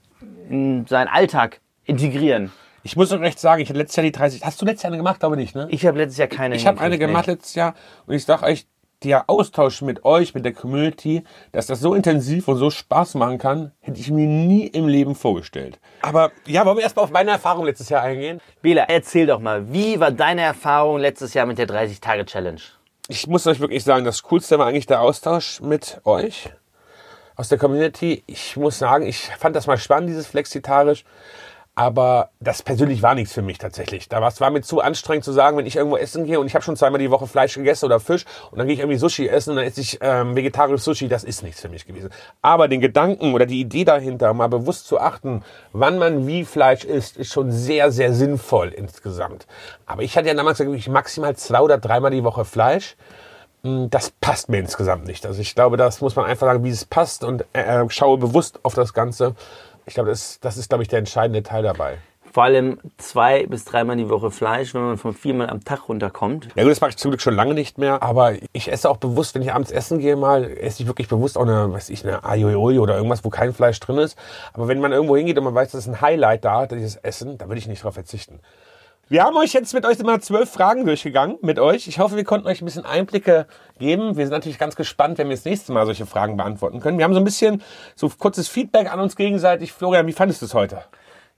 in 0.49 0.87
seinen 0.87 1.09
Alltag 1.09 1.61
integrieren. 1.85 2.53
Ich 2.83 2.97
muss 2.97 3.09
doch 3.09 3.21
recht 3.21 3.39
sagen, 3.41 3.61
ich 3.61 3.69
hatte 3.69 3.79
letztes 3.79 3.97
Jahr 3.97 4.05
die 4.05 4.12
30. 4.12 4.45
Hast 4.45 4.62
du 4.62 4.65
letztes 4.65 4.85
Jahr 4.85 4.93
eine 4.93 4.99
gemacht? 4.99 5.21
Glaube 5.21 5.37
nicht, 5.37 5.55
ne? 5.55 5.67
Ich 5.71 5.85
habe 5.85 5.99
letztes 5.99 6.19
Jahr 6.19 6.29
keine. 6.29 6.55
Ich 6.55 6.67
habe 6.67 6.81
eine 6.81 6.99
gemacht 6.99 7.27
letztes 7.27 7.55
Jahr 7.57 7.75
und 8.07 8.15
ich 8.15 8.25
sage 8.25 8.45
euch, 8.45 8.67
der 9.02 9.28
Austausch 9.28 9.82
mit 9.82 10.04
euch, 10.04 10.35
mit 10.35 10.44
der 10.44 10.52
Community, 10.52 11.22
dass 11.52 11.66
das 11.66 11.80
so 11.80 11.94
intensiv 11.94 12.48
und 12.48 12.56
so 12.56 12.70
Spaß 12.70 13.14
machen 13.14 13.38
kann, 13.38 13.72
hätte 13.80 14.00
ich 14.00 14.11
mir 14.11 14.26
nie 14.26 14.66
im 14.66 14.88
Leben 14.88 15.14
vorgestellt. 15.14 15.78
Aber 16.02 16.32
ja, 16.46 16.64
wollen 16.64 16.78
wir 16.78 16.85
erstmal 16.85 17.04
auf 17.04 17.11
meine 17.11 17.30
Erfahrung 17.30 17.64
letztes 17.64 17.88
Jahr 17.88 18.02
eingehen? 18.02 18.40
Bela, 18.62 18.85
erzähl 18.88 19.26
doch 19.26 19.40
mal, 19.40 19.72
wie 19.72 20.00
war 20.00 20.11
deine 20.11 20.42
Erfahrung 20.42 20.98
letztes 20.98 21.35
Jahr 21.35 21.46
mit 21.46 21.59
der 21.59 21.68
30-Tage-Challenge? 21.68 22.61
Ich 23.09 23.26
muss 23.26 23.46
euch 23.46 23.61
wirklich 23.61 23.85
sagen, 23.85 24.04
das 24.04 24.22
Coolste 24.24 24.59
war 24.59 24.66
eigentlich 24.66 24.87
der 24.87 25.00
Austausch 25.00 25.61
mit 25.61 26.00
euch 26.04 26.50
aus 27.37 27.48
der 27.48 27.59
Community. 27.59 28.24
Ich 28.26 28.56
muss 28.56 28.78
sagen, 28.78 29.06
ich 29.06 29.28
fand 29.38 29.54
das 29.54 29.66
mal 29.66 29.76
spannend, 29.76 30.09
dieses 30.09 30.26
Flexitarisch. 30.26 31.04
Aber 31.79 32.31
das 32.41 32.62
persönlich 32.62 33.03
war 33.03 33.15
nichts 33.15 33.35
für 33.35 33.43
mich 33.43 33.59
tatsächlich. 33.59 34.09
Da 34.09 34.23
war 34.23 34.29
es 34.29 34.41
war 34.41 34.51
mir 34.51 34.62
zu 34.62 34.81
anstrengend 34.81 35.25
zu 35.27 35.33
sagen, 35.33 35.59
wenn 35.59 35.67
ich 35.67 35.77
irgendwo 35.77 35.99
essen 35.99 36.25
gehe 36.25 36.41
und 36.41 36.47
ich 36.47 36.55
habe 36.55 36.65
schon 36.65 36.75
zweimal 36.75 36.99
die 36.99 37.11
Woche 37.11 37.27
Fleisch 37.27 37.55
gegessen 37.55 37.85
oder 37.85 38.01
Fisch 38.01 38.25
und 38.51 38.59
dann 38.59 38.67
gehe 38.67 38.73
ich 38.73 38.81
irgendwie 38.81 38.97
Sushi 38.97 39.29
essen 39.29 39.51
und 39.51 39.57
dann 39.57 39.67
esse 39.67 39.83
ich 39.83 39.99
ähm, 40.01 40.35
vegetarisches 40.35 40.85
Sushi, 40.85 41.07
das 41.07 41.23
ist 41.23 41.43
nichts 41.43 41.61
für 41.61 41.69
mich 41.69 41.87
gewesen. 41.87 42.09
Aber 42.41 42.69
den 42.69 42.81
Gedanken 42.81 43.35
oder 43.35 43.45
die 43.45 43.61
Idee 43.61 43.85
dahinter, 43.85 44.33
mal 44.33 44.49
bewusst 44.49 44.87
zu 44.87 44.99
achten, 44.99 45.45
wann 45.75 45.99
man 45.99 46.27
wie 46.27 46.47
Fleisch 46.47 46.85
isst, 46.85 47.19
ist 47.19 47.31
schon 47.31 47.53
sehr, 47.53 47.93
sehr 47.93 48.15
sinnvoll 48.15 48.71
insgesamt. 48.71 49.47
Aber 49.85 50.03
ich 50.03 50.17
hatte 50.17 50.29
ja 50.29 50.35
damals 50.35 50.59
wirklich 50.59 50.89
maximal 50.89 51.37
zwei 51.37 51.61
oder 51.61 51.77
dreimal 51.77 52.11
die 52.11 52.25
Woche 52.25 52.47
Fleisch 52.47 52.97
Hm, 53.67 53.91
das 53.91 54.11
passt 54.11 54.49
mir 54.49 54.59
insgesamt 54.59 55.07
nicht. 55.07 55.27
Also 55.27 55.41
ich 55.41 55.55
glaube, 55.55 55.77
das 55.77 56.01
muss 56.01 56.15
man 56.15 56.25
einfach 56.25 56.47
sagen, 56.47 56.62
wie 56.62 56.71
es 56.71 56.85
passt 56.85 57.25
und 57.25 57.45
äh, 57.53 57.85
schaue 57.89 58.17
bewusst 58.19 58.61
auf 58.62 58.75
das 58.75 58.95
Ganze. 58.95 59.35
Ich 59.87 59.94
glaube, 59.94 60.11
das, 60.11 60.40
das 60.40 60.57
ist, 60.57 60.68
glaube 60.68 60.83
ich, 60.83 60.88
der 60.88 60.99
entscheidende 60.99 61.42
Teil 61.42 61.62
dabei. 61.62 61.99
Vor 62.33 62.42
allem 62.42 62.79
zwei 62.99 63.46
bis 63.46 63.64
dreimal 63.64 63.96
die 63.96 64.11
Woche 64.11 64.31
Fleisch, 64.31 64.75
wenn 64.75 64.83
man 64.83 64.99
von 64.99 65.14
viermal 65.14 65.49
am 65.49 65.64
Tag 65.64 65.88
runterkommt. 65.88 66.49
Ja 66.55 66.64
gut, 66.64 66.72
das 66.72 66.83
mache 66.83 66.90
ich 66.90 66.99
zum 66.99 67.11
Glück 67.11 67.22
schon 67.22 67.35
lange 67.35 67.55
nicht 67.55 67.79
mehr, 67.79 68.03
aber 68.03 68.35
ich 68.53 68.70
esse 68.70 68.90
auch 68.90 68.99
bewusst, 68.99 69.35
wenn 69.35 69.40
ich 69.40 69.55
abends 69.55 69.70
essen 69.70 70.01
gehe 70.01 70.16
mal, 70.16 70.44
esse 70.44 70.83
ich 70.83 70.87
wirklich 70.87 71.09
bewusst 71.09 71.38
auch 71.38 71.44
eine, 71.44 71.72
weiß 71.72 71.88
ich, 71.88 72.05
eine 72.05 72.25
Aioli 72.25 72.79
oder 72.79 72.96
irgendwas, 72.96 73.25
wo 73.25 73.31
kein 73.31 73.55
Fleisch 73.55 73.81
drin 73.81 73.96
ist. 73.96 74.18
Aber 74.53 74.68
wenn 74.68 74.81
man 74.81 74.92
irgendwo 74.92 75.16
hingeht 75.16 75.38
und 75.38 75.44
man 75.44 75.55
weiß, 75.55 75.70
das 75.70 75.87
ist 75.87 75.88
ein 75.88 76.03
Highlight 76.03 76.44
da, 76.44 76.66
dieses 76.66 76.96
Essen, 76.96 77.38
da 77.38 77.49
würde 77.49 77.59
ich 77.59 77.68
nicht 77.68 77.85
drauf 77.85 77.94
verzichten. 77.94 78.40
Wir 79.09 79.23
haben 79.23 79.37
euch 79.37 79.53
jetzt 79.53 79.73
mit 79.73 79.87
euch 79.87 80.01
immer 80.01 80.19
zwölf 80.19 80.51
Fragen 80.51 80.85
durchgegangen 80.85 81.38
mit 81.40 81.61
euch. 81.61 81.87
Ich 81.87 82.01
hoffe, 82.01 82.16
wir 82.16 82.25
konnten 82.25 82.49
euch 82.49 82.61
ein 82.61 82.64
bisschen 82.64 82.85
Einblicke 82.85 83.47
geben. 83.79 84.16
Wir 84.16 84.27
sind 84.27 84.33
natürlich 84.33 84.59
ganz 84.59 84.75
gespannt, 84.75 85.19
wenn 85.19 85.29
wir 85.29 85.37
das 85.37 85.45
nächste 85.45 85.71
Mal 85.71 85.87
solche 85.87 86.07
Fragen 86.07 86.37
beantworten 86.37 86.81
können. 86.81 86.99
Wir 86.99 87.05
haben 87.05 87.14
so 87.14 87.21
ein 87.21 87.25
bisschen 87.25 87.62
so 87.95 88.09
kurzes 88.09 88.49
Feedback 88.49 88.92
an 88.92 88.99
uns 88.99 89.14
gegenseitig. 89.14 89.73
Florian, 89.73 90.09
wie 90.09 90.12
fandest 90.12 90.42
du 90.42 90.47
es 90.47 90.55
heute? 90.55 90.83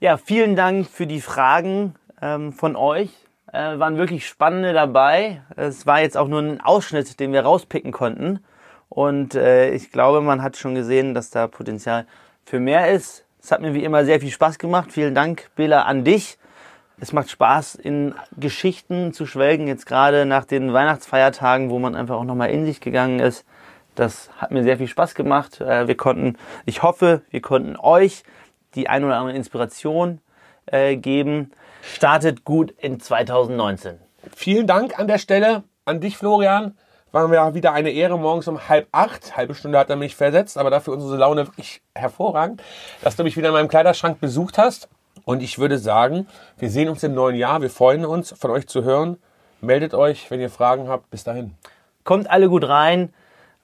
Ja, 0.00 0.16
vielen 0.16 0.56
Dank 0.56 0.88
für 0.88 1.06
die 1.06 1.20
Fragen 1.20 1.94
ähm, 2.22 2.54
von 2.54 2.74
euch. 2.74 3.10
Äh, 3.52 3.78
waren 3.78 3.98
wirklich 3.98 4.26
spannende 4.26 4.72
dabei. 4.72 5.42
Es 5.54 5.86
war 5.86 6.00
jetzt 6.00 6.16
auch 6.16 6.28
nur 6.28 6.40
ein 6.40 6.62
Ausschnitt, 6.62 7.20
den 7.20 7.34
wir 7.34 7.42
rauspicken 7.42 7.92
konnten. 7.92 8.42
Und 8.88 9.34
äh, 9.34 9.72
ich 9.72 9.92
glaube, 9.92 10.22
man 10.22 10.42
hat 10.42 10.56
schon 10.56 10.74
gesehen, 10.74 11.12
dass 11.12 11.28
da 11.28 11.46
Potenzial 11.48 12.06
für 12.46 12.60
mehr 12.60 12.90
ist. 12.90 13.26
Es 13.42 13.52
hat 13.52 13.60
mir 13.60 13.74
wie 13.74 13.84
immer 13.84 14.06
sehr 14.06 14.20
viel 14.20 14.30
Spaß 14.30 14.58
gemacht. 14.58 14.90
Vielen 14.90 15.14
Dank, 15.14 15.50
Bela, 15.54 15.82
an 15.82 16.02
dich. 16.02 16.38
Es 17.00 17.12
macht 17.12 17.30
Spaß, 17.30 17.76
in 17.76 18.14
Geschichten 18.36 19.12
zu 19.12 19.24
schwelgen, 19.24 19.68
jetzt 19.68 19.86
gerade 19.86 20.26
nach 20.26 20.44
den 20.44 20.72
Weihnachtsfeiertagen, 20.72 21.70
wo 21.70 21.78
man 21.78 21.94
einfach 21.94 22.16
auch 22.16 22.24
nochmal 22.24 22.50
in 22.50 22.64
sich 22.66 22.80
gegangen 22.80 23.20
ist. 23.20 23.44
Das 23.94 24.30
hat 24.36 24.50
mir 24.50 24.64
sehr 24.64 24.78
viel 24.78 24.88
Spaß 24.88 25.14
gemacht. 25.14 25.60
Äh, 25.60 25.86
wir 25.86 25.96
konnten, 25.96 26.36
ich 26.66 26.82
hoffe, 26.82 27.22
wir 27.30 27.40
konnten 27.40 27.76
euch 27.76 28.24
die 28.74 28.88
ein 28.88 29.04
oder 29.04 29.16
andere 29.16 29.36
Inspiration 29.36 30.20
äh, 30.66 30.96
geben. 30.96 31.52
Startet 31.82 32.44
gut 32.44 32.72
in 32.72 32.98
2019. 32.98 33.98
Vielen 34.34 34.66
Dank 34.66 34.98
an 34.98 35.06
der 35.06 35.18
Stelle 35.18 35.62
an 35.84 36.00
dich, 36.00 36.16
Florian. 36.16 36.76
War 37.12 37.26
mir 37.28 37.54
wieder 37.54 37.72
eine 37.72 37.90
Ehre, 37.90 38.18
morgens 38.18 38.48
um 38.48 38.68
halb 38.68 38.88
acht. 38.92 39.36
Halbe 39.36 39.54
Stunde 39.54 39.78
hat 39.78 39.88
er 39.88 39.96
mich 39.96 40.16
versetzt, 40.16 40.58
aber 40.58 40.70
dafür 40.70 40.94
unsere 40.94 41.16
Laune 41.16 41.46
wirklich 41.46 41.80
hervorragend, 41.94 42.62
dass 43.02 43.16
du 43.16 43.22
mich 43.22 43.36
wieder 43.36 43.48
in 43.48 43.54
meinem 43.54 43.68
Kleiderschrank 43.68 44.20
besucht 44.20 44.58
hast. 44.58 44.88
Und 45.28 45.42
ich 45.42 45.58
würde 45.58 45.76
sagen, 45.76 46.26
wir 46.56 46.70
sehen 46.70 46.88
uns 46.88 47.02
im 47.02 47.12
neuen 47.12 47.36
Jahr. 47.36 47.60
Wir 47.60 47.68
freuen 47.68 48.06
uns, 48.06 48.32
von 48.32 48.50
euch 48.50 48.66
zu 48.66 48.82
hören. 48.82 49.18
Meldet 49.60 49.92
euch, 49.92 50.30
wenn 50.30 50.40
ihr 50.40 50.48
Fragen 50.48 50.88
habt. 50.88 51.10
Bis 51.10 51.22
dahin. 51.22 51.54
Kommt 52.02 52.30
alle 52.30 52.48
gut 52.48 52.66
rein. 52.66 53.12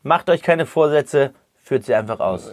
Macht 0.02 0.28
euch 0.28 0.42
keine 0.42 0.66
Vorsätze. 0.66 1.32
Führt 1.56 1.86
sie 1.86 1.94
einfach 1.94 2.20
aus. 2.20 2.52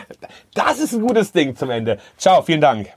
das 0.54 0.78
ist 0.78 0.92
ein 0.92 1.04
gutes 1.04 1.32
Ding 1.32 1.56
zum 1.56 1.70
Ende. 1.70 1.98
Ciao, 2.16 2.40
vielen 2.42 2.60
Dank. 2.60 2.92